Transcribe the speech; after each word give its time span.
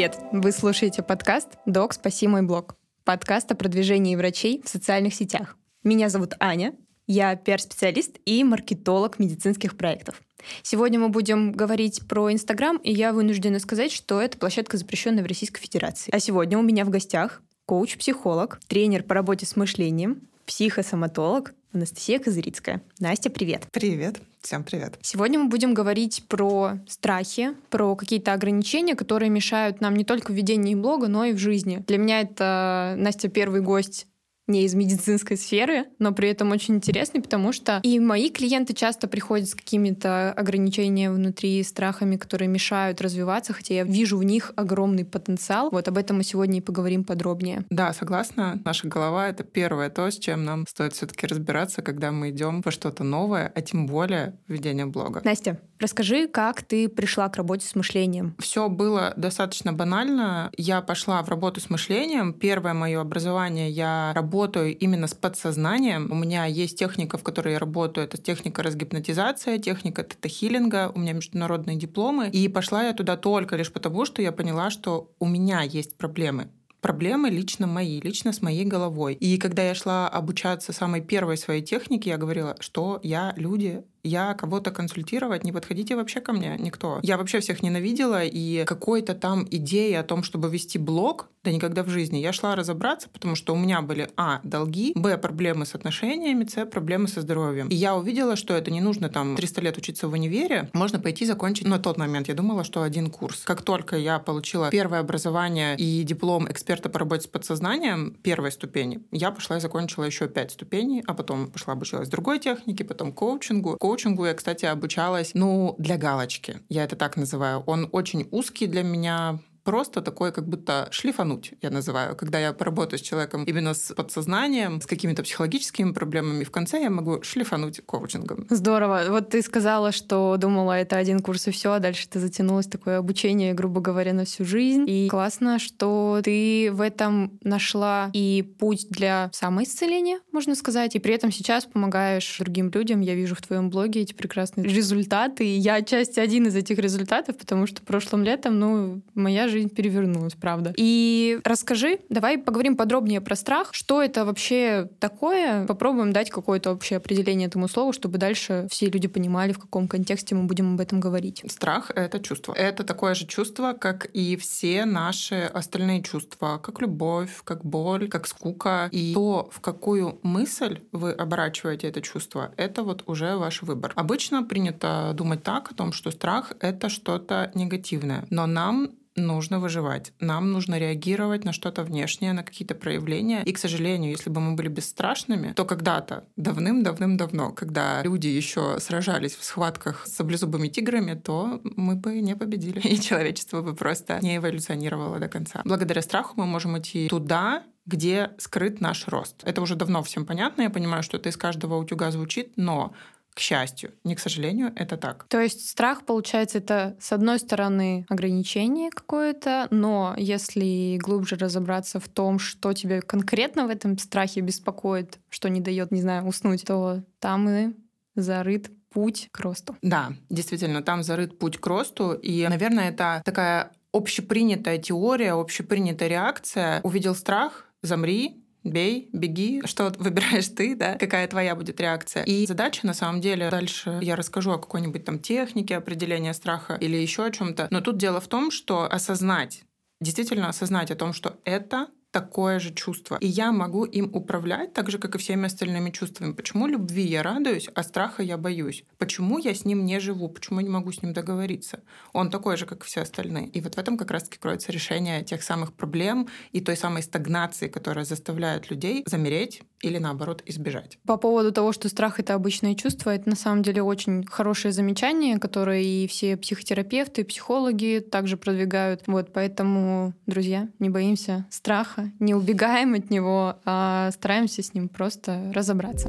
Привет! 0.00 0.18
Вы 0.32 0.50
слушаете 0.52 1.02
подкаст 1.02 1.58
«Док, 1.66 1.92
спаси 1.92 2.26
мой 2.26 2.40
блог». 2.40 2.74
Подкаст 3.04 3.52
о 3.52 3.54
продвижении 3.54 4.16
врачей 4.16 4.62
в 4.64 4.68
социальных 4.70 5.12
сетях. 5.12 5.58
Меня 5.84 6.08
зовут 6.08 6.32
Аня, 6.40 6.72
я 7.06 7.36
пиар-специалист 7.36 8.16
и 8.24 8.42
маркетолог 8.42 9.18
медицинских 9.18 9.76
проектов. 9.76 10.22
Сегодня 10.62 10.98
мы 10.98 11.10
будем 11.10 11.52
говорить 11.52 12.00
про 12.08 12.32
Инстаграм, 12.32 12.78
и 12.78 12.90
я 12.90 13.12
вынуждена 13.12 13.58
сказать, 13.58 13.92
что 13.92 14.22
это 14.22 14.38
площадка, 14.38 14.78
запрещенная 14.78 15.22
в 15.22 15.26
Российской 15.26 15.60
Федерации. 15.60 16.10
А 16.14 16.18
сегодня 16.18 16.56
у 16.56 16.62
меня 16.62 16.86
в 16.86 16.88
гостях 16.88 17.42
коуч-психолог, 17.66 18.58
тренер 18.68 19.02
по 19.02 19.14
работе 19.14 19.44
с 19.44 19.54
мышлением, 19.54 20.22
психосоматолог 20.46 21.52
Анастасия 21.72 22.18
Козырицкая. 22.18 22.82
Настя, 22.98 23.30
привет. 23.30 23.66
Привет. 23.70 24.20
Всем 24.40 24.64
привет. 24.64 24.98
Сегодня 25.02 25.38
мы 25.38 25.48
будем 25.48 25.72
говорить 25.72 26.24
про 26.26 26.78
страхи, 26.88 27.50
про 27.68 27.94
какие-то 27.94 28.32
ограничения, 28.32 28.96
которые 28.96 29.30
мешают 29.30 29.80
нам 29.80 29.94
не 29.94 30.04
только 30.04 30.32
в 30.32 30.34
ведении 30.34 30.74
блога, 30.74 31.06
но 31.06 31.26
и 31.26 31.32
в 31.32 31.38
жизни. 31.38 31.84
Для 31.86 31.98
меня 31.98 32.22
это, 32.22 32.94
Настя, 32.98 33.28
первый 33.28 33.60
гость 33.60 34.08
не 34.46 34.64
из 34.64 34.74
медицинской 34.74 35.36
сферы, 35.36 35.86
но 35.98 36.12
при 36.12 36.28
этом 36.28 36.50
очень 36.50 36.74
интересный, 36.76 37.22
потому 37.22 37.52
что 37.52 37.80
и 37.82 37.98
мои 38.00 38.30
клиенты 38.30 38.74
часто 38.74 39.08
приходят 39.08 39.48
с 39.48 39.54
какими-то 39.54 40.32
ограничениями 40.32 41.14
внутри, 41.14 41.62
страхами, 41.62 42.16
которые 42.16 42.48
мешают 42.48 43.00
развиваться, 43.00 43.52
хотя 43.52 43.74
я 43.74 43.84
вижу 43.84 44.18
в 44.18 44.24
них 44.24 44.52
огромный 44.56 45.04
потенциал. 45.04 45.70
Вот 45.70 45.86
об 45.88 45.96
этом 45.96 46.18
мы 46.18 46.24
сегодня 46.24 46.58
и 46.58 46.60
поговорим 46.60 47.04
подробнее. 47.04 47.64
Да, 47.70 47.92
согласна. 47.92 48.60
Наша 48.64 48.88
голова— 48.88 49.28
это 49.30 49.44
первое 49.44 49.90
то, 49.90 50.10
с 50.10 50.18
чем 50.18 50.44
нам 50.44 50.66
стоит 50.68 50.94
все 50.94 51.06
таки 51.06 51.26
разбираться, 51.26 51.82
когда 51.82 52.10
мы 52.10 52.30
идем 52.30 52.62
во 52.64 52.70
что-то 52.70 53.04
новое, 53.04 53.52
а 53.54 53.60
тем 53.62 53.86
более 53.86 54.38
ведение 54.48 54.86
блога. 54.86 55.20
Настя, 55.24 55.60
расскажи, 55.80 56.28
как 56.28 56.62
ты 56.62 56.88
пришла 56.88 57.28
к 57.28 57.36
работе 57.36 57.66
с 57.66 57.74
мышлением? 57.74 58.34
Все 58.38 58.68
было 58.68 59.12
достаточно 59.16 59.72
банально. 59.72 60.50
Я 60.56 60.82
пошла 60.82 61.22
в 61.22 61.28
работу 61.28 61.60
с 61.60 61.70
мышлением. 61.70 62.32
Первое 62.32 62.74
мое 62.74 63.00
образование 63.00 63.70
я 63.70 64.12
работаю 64.14 64.76
именно 64.76 65.06
с 65.06 65.14
подсознанием. 65.14 66.10
У 66.10 66.14
меня 66.14 66.46
есть 66.46 66.78
техника, 66.78 67.18
в 67.18 67.22
которой 67.22 67.54
я 67.54 67.58
работаю. 67.58 68.06
Это 68.06 68.18
техника 68.18 68.62
разгипнотизация, 68.62 69.58
техника 69.58 70.02
тета-хиллинга. 70.02 70.92
У 70.94 70.98
меня 70.98 71.12
международные 71.12 71.76
дипломы. 71.76 72.28
И 72.28 72.48
пошла 72.48 72.84
я 72.84 72.92
туда 72.92 73.16
только 73.16 73.56
лишь 73.56 73.72
потому, 73.72 74.04
что 74.04 74.22
я 74.22 74.32
поняла, 74.32 74.70
что 74.70 75.10
у 75.18 75.26
меня 75.26 75.62
есть 75.62 75.96
проблемы 75.96 76.48
проблемы 76.80 77.30
лично 77.30 77.66
мои, 77.66 78.00
лично 78.00 78.32
с 78.32 78.42
моей 78.42 78.64
головой. 78.64 79.14
И 79.14 79.38
когда 79.38 79.62
я 79.62 79.74
шла 79.74 80.08
обучаться 80.08 80.72
самой 80.72 81.00
первой 81.00 81.36
своей 81.36 81.62
технике, 81.62 82.10
я 82.10 82.16
говорила, 82.16 82.56
что 82.60 83.00
я 83.02 83.34
люди 83.36 83.82
я 84.02 84.34
кого-то 84.34 84.70
консультировать, 84.70 85.44
не 85.44 85.52
подходите 85.52 85.96
вообще 85.96 86.20
ко 86.20 86.32
мне 86.32 86.56
никто. 86.58 87.00
Я 87.02 87.18
вообще 87.18 87.40
всех 87.40 87.62
ненавидела, 87.62 88.24
и 88.24 88.64
какой-то 88.64 89.14
там 89.14 89.46
идеи 89.50 89.94
о 89.94 90.02
том, 90.02 90.22
чтобы 90.22 90.48
вести 90.48 90.78
блог, 90.78 91.28
да 91.44 91.50
никогда 91.50 91.82
в 91.82 91.88
жизни. 91.88 92.18
Я 92.18 92.32
шла 92.32 92.54
разобраться, 92.54 93.08
потому 93.08 93.34
что 93.34 93.54
у 93.54 93.56
меня 93.56 93.80
были, 93.80 94.10
а, 94.16 94.40
долги, 94.42 94.92
б, 94.94 95.16
проблемы 95.16 95.64
с 95.64 95.74
отношениями, 95.74 96.44
с, 96.44 96.66
проблемы 96.66 97.08
со 97.08 97.22
здоровьем. 97.22 97.68
И 97.68 97.74
я 97.74 97.96
увидела, 97.96 98.36
что 98.36 98.54
это 98.54 98.70
не 98.70 98.80
нужно 98.80 99.08
там 99.08 99.36
300 99.36 99.60
лет 99.62 99.78
учиться 99.78 100.08
в 100.08 100.12
универе, 100.12 100.68
можно 100.74 101.00
пойти 101.00 101.24
закончить 101.24 101.66
на 101.66 101.78
тот 101.78 101.96
момент. 101.96 102.28
Я 102.28 102.34
думала, 102.34 102.64
что 102.64 102.82
один 102.82 103.10
курс. 103.10 103.42
Как 103.44 103.62
только 103.62 103.96
я 103.96 104.18
получила 104.18 104.70
первое 104.70 105.00
образование 105.00 105.76
и 105.76 106.02
диплом 106.02 106.50
эксперта 106.50 106.90
по 106.90 106.98
работе 106.98 107.24
с 107.24 107.26
подсознанием 107.26 108.14
первой 108.22 108.52
ступени, 108.52 109.00
я 109.10 109.30
пошла 109.30 109.56
и 109.56 109.60
закончила 109.60 110.04
еще 110.04 110.28
пять 110.28 110.52
ступеней, 110.52 111.02
а 111.06 111.14
потом 111.14 111.50
пошла 111.50 111.72
обучилась 111.72 112.08
другой 112.08 112.38
технике, 112.38 112.84
потом 112.84 113.12
коучингу 113.12 113.76
коучингу 113.90 114.26
я, 114.26 114.34
кстати, 114.34 114.66
обучалась, 114.66 115.32
ну, 115.34 115.74
для 115.78 115.96
галочки. 115.96 116.60
Я 116.68 116.84
это 116.84 116.94
так 116.94 117.16
называю. 117.16 117.64
Он 117.66 117.88
очень 117.90 118.28
узкий 118.30 118.68
для 118.68 118.84
меня, 118.84 119.40
просто 119.64 120.02
такое, 120.02 120.32
как 120.32 120.48
будто 120.48 120.88
шлифануть, 120.90 121.54
я 121.62 121.70
называю. 121.70 122.16
Когда 122.16 122.38
я 122.38 122.52
поработаю 122.52 122.98
с 122.98 123.02
человеком 123.02 123.44
именно 123.44 123.74
с 123.74 123.94
подсознанием, 123.94 124.80
с 124.80 124.86
какими-то 124.86 125.22
психологическими 125.22 125.92
проблемами, 125.92 126.44
в 126.44 126.50
конце 126.50 126.80
я 126.82 126.90
могу 126.90 127.22
шлифануть 127.22 127.80
коучингом. 127.84 128.46
Здорово. 128.50 129.04
Вот 129.08 129.30
ты 129.30 129.42
сказала, 129.42 129.92
что 129.92 130.36
думала, 130.38 130.72
это 130.72 130.96
один 130.96 131.20
курс 131.20 131.48
и 131.48 131.50
все, 131.50 131.72
а 131.72 131.78
дальше 131.78 132.08
ты 132.08 132.20
затянулось 132.20 132.66
такое 132.66 132.98
обучение, 132.98 133.54
грубо 133.54 133.80
говоря, 133.80 134.12
на 134.12 134.24
всю 134.24 134.44
жизнь. 134.44 134.84
И 134.88 135.08
классно, 135.08 135.58
что 135.58 136.20
ты 136.24 136.70
в 136.72 136.80
этом 136.80 137.38
нашла 137.42 138.10
и 138.12 138.42
путь 138.58 138.86
для 138.90 139.30
самоисцеления, 139.32 140.20
можно 140.32 140.54
сказать, 140.54 140.96
и 140.96 140.98
при 140.98 141.14
этом 141.14 141.32
сейчас 141.32 141.64
помогаешь 141.64 142.38
другим 142.38 142.70
людям. 142.70 143.00
Я 143.00 143.14
вижу 143.14 143.34
в 143.34 143.42
твоем 143.42 143.70
блоге 143.70 144.00
эти 144.00 144.12
прекрасные 144.12 144.66
результаты, 144.66 145.46
и 145.46 145.58
я 145.58 145.74
отчасти 145.74 146.20
один 146.20 146.46
из 146.46 146.56
этих 146.56 146.78
результатов, 146.78 147.36
потому 147.36 147.66
что 147.66 147.82
прошлым 147.82 148.24
летом, 148.24 148.58
ну, 148.58 149.02
моя 149.14 149.48
жизнь 149.50 149.68
перевернулась, 149.68 150.34
правда. 150.34 150.72
И 150.76 151.40
расскажи, 151.44 152.00
давай 152.08 152.38
поговорим 152.38 152.76
подробнее 152.76 153.20
про 153.20 153.36
страх. 153.36 153.70
Что 153.72 154.02
это 154.02 154.24
вообще 154.24 154.88
такое? 154.98 155.66
Попробуем 155.66 156.12
дать 156.12 156.30
какое-то 156.30 156.72
общее 156.72 156.96
определение 156.96 157.48
этому 157.48 157.68
слову, 157.68 157.92
чтобы 157.92 158.18
дальше 158.18 158.66
все 158.70 158.86
люди 158.86 159.08
понимали, 159.08 159.52
в 159.52 159.58
каком 159.58 159.88
контексте 159.88 160.34
мы 160.34 160.44
будем 160.44 160.74
об 160.74 160.80
этом 160.80 161.00
говорить. 161.00 161.42
Страх— 161.48 161.90
это 161.94 162.20
чувство. 162.20 162.52
Это 162.54 162.84
такое 162.84 163.14
же 163.14 163.26
чувство, 163.26 163.72
как 163.72 164.06
и 164.06 164.36
все 164.36 164.84
наши 164.84 165.50
остальные 165.52 166.02
чувства, 166.02 166.58
как 166.62 166.80
любовь, 166.80 167.40
как 167.44 167.64
боль, 167.64 168.08
как 168.08 168.26
скука. 168.26 168.88
И 168.92 169.12
то, 169.14 169.48
в 169.52 169.60
какую 169.60 170.18
мысль 170.22 170.80
вы 170.92 171.12
оборачиваете 171.12 171.88
это 171.88 172.00
чувство, 172.00 172.52
это 172.56 172.82
вот 172.82 173.04
уже 173.06 173.36
ваш 173.36 173.62
выбор. 173.62 173.92
Обычно 173.96 174.42
принято 174.42 175.12
думать 175.14 175.42
так 175.42 175.70
о 175.72 175.74
том, 175.74 175.92
что 175.92 176.10
страх— 176.10 176.52
это 176.60 176.88
что-то 176.88 177.50
негативное. 177.54 178.26
Но 178.30 178.46
нам 178.46 178.90
нужно 179.26 179.60
выживать. 179.60 180.12
Нам 180.20 180.52
нужно 180.52 180.78
реагировать 180.78 181.44
на 181.44 181.52
что-то 181.52 181.82
внешнее, 181.82 182.32
на 182.32 182.42
какие-то 182.42 182.74
проявления. 182.74 183.42
И, 183.44 183.52
к 183.52 183.58
сожалению, 183.58 184.10
если 184.10 184.30
бы 184.30 184.40
мы 184.40 184.56
были 184.56 184.68
бесстрашными, 184.68 185.52
то 185.52 185.64
когда-то, 185.64 186.24
давным-давным-давно, 186.36 187.52
когда 187.52 188.02
люди 188.02 188.26
еще 188.26 188.78
сражались 188.80 189.36
в 189.36 189.44
схватках 189.44 190.06
с 190.06 190.16
саблезубыми 190.16 190.68
тиграми, 190.68 191.14
то 191.14 191.60
мы 191.64 191.96
бы 191.96 192.20
не 192.20 192.36
победили. 192.36 192.80
И 192.88 193.00
человечество 193.00 193.62
бы 193.62 193.74
просто 193.74 194.18
не 194.22 194.36
эволюционировало 194.36 195.18
до 195.18 195.28
конца. 195.28 195.62
Благодаря 195.64 196.02
страху 196.02 196.34
мы 196.36 196.46
можем 196.46 196.78
идти 196.78 197.08
туда, 197.08 197.64
где 197.86 198.30
скрыт 198.38 198.80
наш 198.80 199.08
рост. 199.08 199.42
Это 199.44 199.60
уже 199.60 199.74
давно 199.74 200.02
всем 200.02 200.26
понятно. 200.26 200.62
Я 200.62 200.70
понимаю, 200.70 201.02
что 201.02 201.16
это 201.16 201.28
из 201.28 201.36
каждого 201.36 201.76
утюга 201.76 202.10
звучит, 202.10 202.52
но 202.56 202.92
к 203.34 203.40
счастью. 203.40 203.92
Не 204.04 204.14
к 204.14 204.20
сожалению, 204.20 204.72
это 204.76 204.96
так. 204.96 205.26
То 205.28 205.40
есть 205.40 205.68
страх, 205.68 206.04
получается, 206.04 206.58
это 206.58 206.96
с 207.00 207.12
одной 207.12 207.38
стороны 207.38 208.04
ограничение 208.08 208.90
какое-то, 208.90 209.68
но 209.70 210.14
если 210.16 210.98
глубже 210.98 211.36
разобраться 211.36 212.00
в 212.00 212.08
том, 212.08 212.38
что 212.38 212.72
тебе 212.72 213.00
конкретно 213.02 213.66
в 213.66 213.70
этом 213.70 213.98
страхе 213.98 214.40
беспокоит, 214.40 215.18
что 215.28 215.48
не 215.48 215.60
дает, 215.60 215.90
не 215.90 216.00
знаю, 216.00 216.26
уснуть, 216.26 216.64
то 216.64 217.02
там 217.18 217.48
и 217.48 217.74
зарыт 218.14 218.70
путь 218.90 219.28
к 219.30 219.40
росту. 219.40 219.76
Да, 219.82 220.12
действительно, 220.28 220.82
там 220.82 221.02
зарыт 221.02 221.38
путь 221.38 221.58
к 221.58 221.66
росту. 221.66 222.12
И, 222.12 222.46
наверное, 222.48 222.90
это 222.90 223.22
такая 223.24 223.72
общепринятая 223.92 224.78
теория, 224.78 225.32
общепринятая 225.32 226.08
реакция. 226.08 226.80
Увидел 226.82 227.14
страх, 227.14 227.66
замри, 227.82 228.44
бей, 228.64 229.08
беги, 229.12 229.62
что 229.64 229.92
выбираешь 229.98 230.48
ты, 230.48 230.74
да, 230.74 230.94
какая 230.96 231.26
твоя 231.28 231.54
будет 231.54 231.80
реакция. 231.80 232.24
И 232.24 232.46
задача, 232.46 232.86
на 232.86 232.94
самом 232.94 233.20
деле, 233.20 233.50
дальше 233.50 233.98
я 234.02 234.16
расскажу 234.16 234.52
о 234.52 234.58
какой-нибудь 234.58 235.04
там 235.04 235.18
технике 235.18 235.76
определения 235.76 236.34
страха 236.34 236.74
или 236.74 236.96
еще 236.96 237.24
о 237.24 237.30
чем-то. 237.30 237.68
Но 237.70 237.80
тут 237.80 237.96
дело 237.96 238.20
в 238.20 238.28
том, 238.28 238.50
что 238.50 238.84
осознать, 238.84 239.62
действительно 240.00 240.48
осознать 240.48 240.90
о 240.90 240.96
том, 240.96 241.12
что 241.12 241.36
это 241.44 241.88
такое 242.10 242.58
же 242.58 242.72
чувство. 242.72 243.18
И 243.20 243.26
я 243.26 243.52
могу 243.52 243.84
им 243.84 244.10
управлять 244.14 244.72
так 244.72 244.90
же, 244.90 244.98
как 244.98 245.14
и 245.14 245.18
всеми 245.18 245.46
остальными 245.46 245.90
чувствами. 245.90 246.32
Почему 246.32 246.66
любви 246.66 247.02
я 247.02 247.22
радуюсь, 247.22 247.68
а 247.74 247.82
страха 247.82 248.22
я 248.22 248.36
боюсь? 248.36 248.84
Почему 248.98 249.38
я 249.38 249.54
с 249.54 249.64
ним 249.64 249.84
не 249.84 250.00
живу? 250.00 250.28
Почему 250.28 250.60
я 250.60 250.64
не 250.64 250.72
могу 250.72 250.92
с 250.92 251.02
ним 251.02 251.12
договориться? 251.12 251.80
Он 252.12 252.30
такой 252.30 252.56
же, 252.56 252.66
как 252.66 252.82
и 252.82 252.86
все 252.86 253.02
остальные. 253.02 253.48
И 253.48 253.60
вот 253.60 253.74
в 253.74 253.78
этом 253.78 253.96
как 253.96 254.10
раз-таки 254.10 254.38
кроется 254.38 254.72
решение 254.72 255.22
тех 255.24 255.42
самых 255.42 255.72
проблем 255.72 256.28
и 256.52 256.60
той 256.60 256.76
самой 256.76 257.02
стагнации, 257.02 257.68
которая 257.68 258.04
заставляет 258.04 258.70
людей 258.70 259.04
замереть 259.06 259.62
или, 259.82 259.98
наоборот, 259.98 260.42
избежать. 260.46 260.98
По 261.06 261.16
поводу 261.16 261.52
того, 261.52 261.72
что 261.72 261.88
страх— 261.88 262.18
это 262.20 262.34
обычное 262.34 262.74
чувство, 262.74 263.10
это 263.10 263.28
на 263.28 263.36
самом 263.36 263.62
деле 263.62 263.82
очень 263.82 264.24
хорошее 264.26 264.72
замечание, 264.72 265.38
которое 265.38 265.82
и 265.82 266.06
все 266.06 266.36
психотерапевты, 266.36 267.24
психологи 267.24 268.00
также 268.00 268.36
продвигают. 268.36 269.02
Вот 269.06 269.32
поэтому, 269.32 270.14
друзья, 270.26 270.68
не 270.78 270.90
боимся 270.90 271.46
страха, 271.50 272.10
не 272.20 272.34
убегаем 272.34 272.94
от 272.94 273.10
него, 273.10 273.56
а 273.64 274.10
стараемся 274.12 274.62
с 274.62 274.74
ним 274.74 274.88
просто 274.88 275.52
разобраться. 275.54 276.08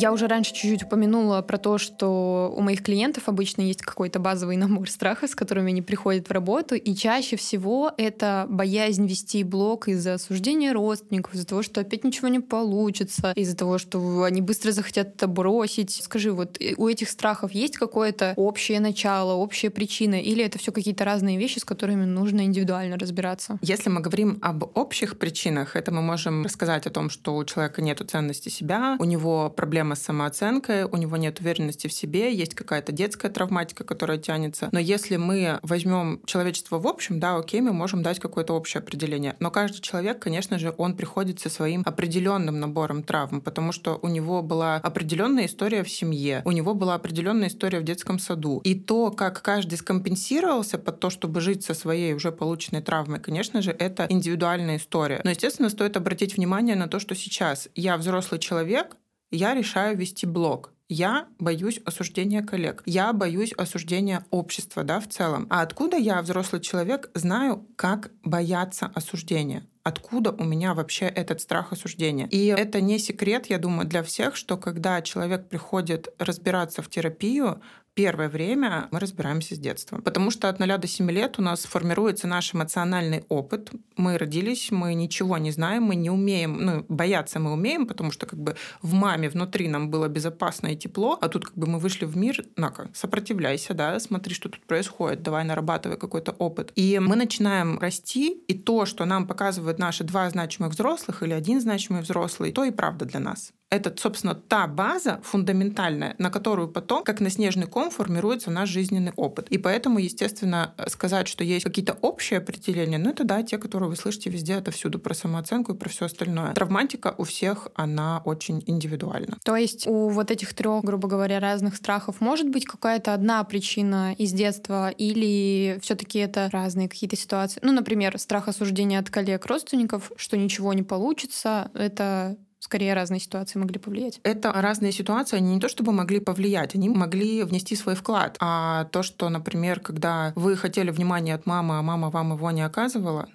Я 0.00 0.12
уже 0.12 0.28
раньше 0.28 0.54
чуть-чуть 0.54 0.84
упомянула 0.84 1.42
про 1.42 1.58
то, 1.58 1.76
что 1.76 2.54
у 2.56 2.62
моих 2.62 2.82
клиентов 2.82 3.28
обычно 3.28 3.60
есть 3.60 3.82
какой-то 3.82 4.18
базовый 4.18 4.56
набор 4.56 4.88
страхов, 4.88 5.28
с 5.28 5.34
которыми 5.34 5.72
они 5.72 5.82
приходят 5.82 6.26
в 6.26 6.32
работу, 6.32 6.74
и 6.74 6.94
чаще 6.94 7.36
всего 7.36 7.92
это 7.98 8.46
боязнь 8.48 9.06
вести 9.06 9.44
блог 9.44 9.88
из-за 9.88 10.14
осуждения 10.14 10.72
родственников, 10.72 11.34
из-за 11.34 11.46
того, 11.46 11.62
что 11.62 11.82
опять 11.82 12.02
ничего 12.02 12.28
не 12.28 12.40
получится, 12.40 13.34
из-за 13.36 13.54
того, 13.54 13.76
что 13.76 14.22
они 14.22 14.40
быстро 14.40 14.72
захотят 14.72 15.16
это 15.16 15.26
бросить. 15.26 16.00
Скажи, 16.02 16.32
вот 16.32 16.56
э, 16.58 16.72
у 16.78 16.88
этих 16.88 17.10
страхов 17.10 17.52
есть 17.52 17.76
какое-то 17.76 18.32
общее 18.36 18.80
начало, 18.80 19.34
общая 19.34 19.68
причина, 19.68 20.14
или 20.14 20.42
это 20.42 20.58
все 20.58 20.72
какие-то 20.72 21.04
разные 21.04 21.36
вещи, 21.36 21.58
с 21.58 21.64
которыми 21.66 22.06
нужно 22.06 22.46
индивидуально 22.46 22.96
разбираться? 22.96 23.58
Если 23.60 23.90
мы 23.90 24.00
говорим 24.00 24.38
об 24.40 24.64
общих 24.78 25.18
причинах, 25.18 25.76
это 25.76 25.92
мы 25.92 26.00
можем 26.00 26.42
рассказать 26.42 26.86
о 26.86 26.90
том, 26.90 27.10
что 27.10 27.36
у 27.36 27.44
человека 27.44 27.82
нет 27.82 28.00
ценности 28.10 28.48
себя, 28.48 28.96
у 28.98 29.04
него 29.04 29.50
проблема 29.90 29.94
с 29.94 30.02
самооценкой, 30.02 30.84
у 30.84 30.96
него 30.96 31.16
нет 31.16 31.40
уверенности 31.40 31.86
в 31.86 31.92
себе, 31.92 32.34
есть 32.34 32.54
какая-то 32.54 32.92
детская 32.92 33.28
травматика, 33.28 33.84
которая 33.84 34.18
тянется. 34.18 34.68
Но 34.72 34.78
если 34.78 35.16
мы 35.16 35.58
возьмем 35.62 36.20
человечество 36.26 36.78
в 36.78 36.86
общем, 36.86 37.20
да, 37.20 37.36
окей, 37.36 37.60
мы 37.60 37.72
можем 37.72 38.02
дать 38.02 38.18
какое-то 38.18 38.54
общее 38.54 38.80
определение. 38.80 39.34
Но 39.40 39.50
каждый 39.50 39.80
человек, 39.80 40.18
конечно 40.18 40.58
же, 40.58 40.74
он 40.78 40.96
приходит 40.96 41.40
со 41.40 41.48
своим 41.48 41.82
определенным 41.86 42.60
набором 42.60 43.02
травм, 43.02 43.40
потому 43.40 43.72
что 43.72 43.98
у 44.02 44.08
него 44.08 44.42
была 44.42 44.76
определенная 44.76 45.46
история 45.46 45.82
в 45.82 45.88
семье, 45.88 46.42
у 46.44 46.52
него 46.52 46.74
была 46.74 46.94
определенная 46.94 47.48
история 47.48 47.80
в 47.80 47.84
детском 47.84 48.18
саду. 48.18 48.60
И 48.64 48.74
то, 48.74 49.10
как 49.10 49.42
каждый 49.42 49.76
скомпенсировался 49.78 50.78
под 50.78 51.00
то, 51.00 51.10
чтобы 51.10 51.40
жить 51.40 51.64
со 51.64 51.74
своей 51.74 52.14
уже 52.14 52.32
полученной 52.32 52.82
травмой, 52.82 53.20
конечно 53.20 53.62
же, 53.62 53.70
это 53.70 54.06
индивидуальная 54.08 54.76
история. 54.76 55.20
Но, 55.24 55.30
естественно, 55.30 55.68
стоит 55.68 55.96
обратить 55.96 56.36
внимание 56.36 56.76
на 56.76 56.88
то, 56.88 56.98
что 56.98 57.14
сейчас 57.14 57.68
я 57.74 57.96
взрослый 57.96 58.40
человек, 58.40 58.96
я 59.30 59.54
решаю 59.54 59.96
вести 59.96 60.26
блог. 60.26 60.72
Я 60.88 61.28
боюсь 61.38 61.80
осуждения 61.84 62.42
коллег. 62.42 62.82
Я 62.84 63.12
боюсь 63.12 63.52
осуждения 63.52 64.26
общества, 64.30 64.82
да, 64.82 64.98
в 64.98 65.08
целом. 65.08 65.46
А 65.48 65.62
откуда 65.62 65.96
я, 65.96 66.20
взрослый 66.20 66.60
человек, 66.60 67.10
знаю, 67.14 67.64
как 67.76 68.10
бояться 68.24 68.90
осуждения? 68.94 69.64
откуда 69.82 70.32
у 70.32 70.44
меня 70.44 70.74
вообще 70.74 71.06
этот 71.06 71.40
страх 71.40 71.72
осуждения. 71.72 72.26
И 72.28 72.46
это 72.46 72.80
не 72.80 72.98
секрет, 72.98 73.46
я 73.46 73.58
думаю, 73.58 73.88
для 73.88 74.02
всех, 74.02 74.36
что 74.36 74.56
когда 74.56 75.00
человек 75.02 75.48
приходит 75.48 76.08
разбираться 76.18 76.82
в 76.82 76.90
терапию, 76.90 77.62
первое 77.94 78.28
время 78.28 78.88
мы 78.90 79.00
разбираемся 79.00 79.54
с 79.54 79.58
детства. 79.58 80.00
Потому 80.00 80.30
что 80.30 80.48
от 80.48 80.58
0 80.58 80.78
до 80.78 80.86
7 80.86 81.10
лет 81.10 81.38
у 81.38 81.42
нас 81.42 81.64
формируется 81.64 82.26
наш 82.26 82.54
эмоциональный 82.54 83.24
опыт. 83.28 83.70
Мы 83.96 84.16
родились, 84.18 84.70
мы 84.70 84.94
ничего 84.94 85.38
не 85.38 85.50
знаем, 85.50 85.84
мы 85.84 85.96
не 85.96 86.10
умеем, 86.10 86.64
ну, 86.64 86.86
бояться 86.88 87.38
мы 87.38 87.52
умеем, 87.52 87.86
потому 87.86 88.10
что 88.10 88.26
как 88.26 88.38
бы 88.38 88.56
в 88.82 88.94
маме 88.94 89.28
внутри 89.28 89.68
нам 89.68 89.90
было 89.90 90.08
безопасно 90.08 90.68
и 90.68 90.76
тепло, 90.76 91.18
а 91.20 91.28
тут 91.28 91.46
как 91.46 91.56
бы 91.56 91.66
мы 91.66 91.78
вышли 91.78 92.04
в 92.04 92.16
мир, 92.16 92.44
на-ка, 92.56 92.90
сопротивляйся, 92.94 93.74
да, 93.74 93.98
смотри, 94.00 94.34
что 94.34 94.48
тут 94.48 94.64
происходит, 94.66 95.22
давай 95.22 95.44
нарабатывай 95.44 95.98
какой-то 95.98 96.32
опыт. 96.32 96.72
И 96.76 96.98
мы 96.98 97.16
начинаем 97.16 97.78
расти, 97.78 98.32
и 98.48 98.54
то, 98.54 98.86
что 98.86 99.04
нам 99.04 99.26
показывают 99.26 99.78
наши 99.78 100.04
два 100.04 100.30
значимых 100.30 100.72
взрослых 100.72 101.22
или 101.22 101.32
один 101.32 101.60
значимый 101.60 102.02
взрослый, 102.02 102.52
то 102.52 102.64
и 102.64 102.70
правда 102.70 103.04
для 103.04 103.20
нас 103.20 103.52
это, 103.70 103.94
собственно, 103.96 104.34
та 104.34 104.66
база 104.66 105.20
фундаментальная, 105.22 106.16
на 106.18 106.30
которую 106.30 106.68
потом, 106.68 107.04
как 107.04 107.20
на 107.20 107.30
снежный 107.30 107.66
ком, 107.66 107.90
формируется 107.90 108.50
наш 108.50 108.68
жизненный 108.68 109.12
опыт. 109.16 109.48
И 109.48 109.58
поэтому, 109.58 109.98
естественно, 109.98 110.74
сказать, 110.88 111.28
что 111.28 111.44
есть 111.44 111.64
какие-то 111.64 111.96
общие 112.02 112.38
определения, 112.38 112.98
ну 112.98 113.10
это 113.10 113.24
да, 113.24 113.42
те, 113.42 113.58
которые 113.58 113.88
вы 113.88 113.96
слышите 113.96 114.28
везде, 114.28 114.54
это 114.54 114.72
всюду 114.72 114.98
про 114.98 115.14
самооценку 115.14 115.72
и 115.72 115.76
про 115.76 115.88
все 115.88 116.06
остальное. 116.06 116.52
Травматика 116.52 117.14
у 117.16 117.24
всех, 117.24 117.68
она 117.74 118.22
очень 118.24 118.62
индивидуальна. 118.66 119.38
То 119.44 119.54
есть 119.54 119.86
у 119.86 120.08
вот 120.08 120.30
этих 120.30 120.52
трех, 120.54 120.84
грубо 120.84 121.08
говоря, 121.08 121.38
разных 121.38 121.76
страхов 121.76 122.20
может 122.20 122.48
быть 122.48 122.66
какая-то 122.66 123.14
одна 123.14 123.42
причина 123.44 124.14
из 124.14 124.32
детства 124.32 124.90
или 124.90 125.78
все-таки 125.80 126.18
это 126.18 126.48
разные 126.52 126.88
какие-то 126.88 127.16
ситуации? 127.16 127.60
Ну, 127.62 127.72
например, 127.72 128.18
страх 128.18 128.48
осуждения 128.48 128.98
от 128.98 129.10
коллег, 129.10 129.46
родственников, 129.46 130.10
что 130.16 130.36
ничего 130.36 130.72
не 130.72 130.82
получится, 130.82 131.70
это 131.74 132.36
скорее 132.60 132.94
разные 132.94 133.20
ситуации 133.20 133.58
могли 133.58 133.78
повлиять? 133.80 134.20
Это 134.22 134.52
разные 134.52 134.92
ситуации, 134.92 135.36
они 135.38 135.54
не 135.54 135.60
то 135.60 135.68
чтобы 135.68 135.92
могли 135.92 136.20
повлиять, 136.20 136.74
они 136.74 136.88
могли 136.88 137.42
внести 137.42 137.74
свой 137.74 137.96
вклад. 137.96 138.36
А 138.40 138.84
то, 138.86 139.02
что, 139.02 139.28
например, 139.28 139.80
когда 139.80 140.32
вы 140.36 140.56
хотели 140.56 140.90
внимания 140.90 141.34
от 141.34 141.46
мамы, 141.46 141.78
а 141.78 141.82
мама 141.82 142.10
вам 142.10 142.34
его 142.34 142.50
не 142.52 142.62
оказывала, 142.62 143.28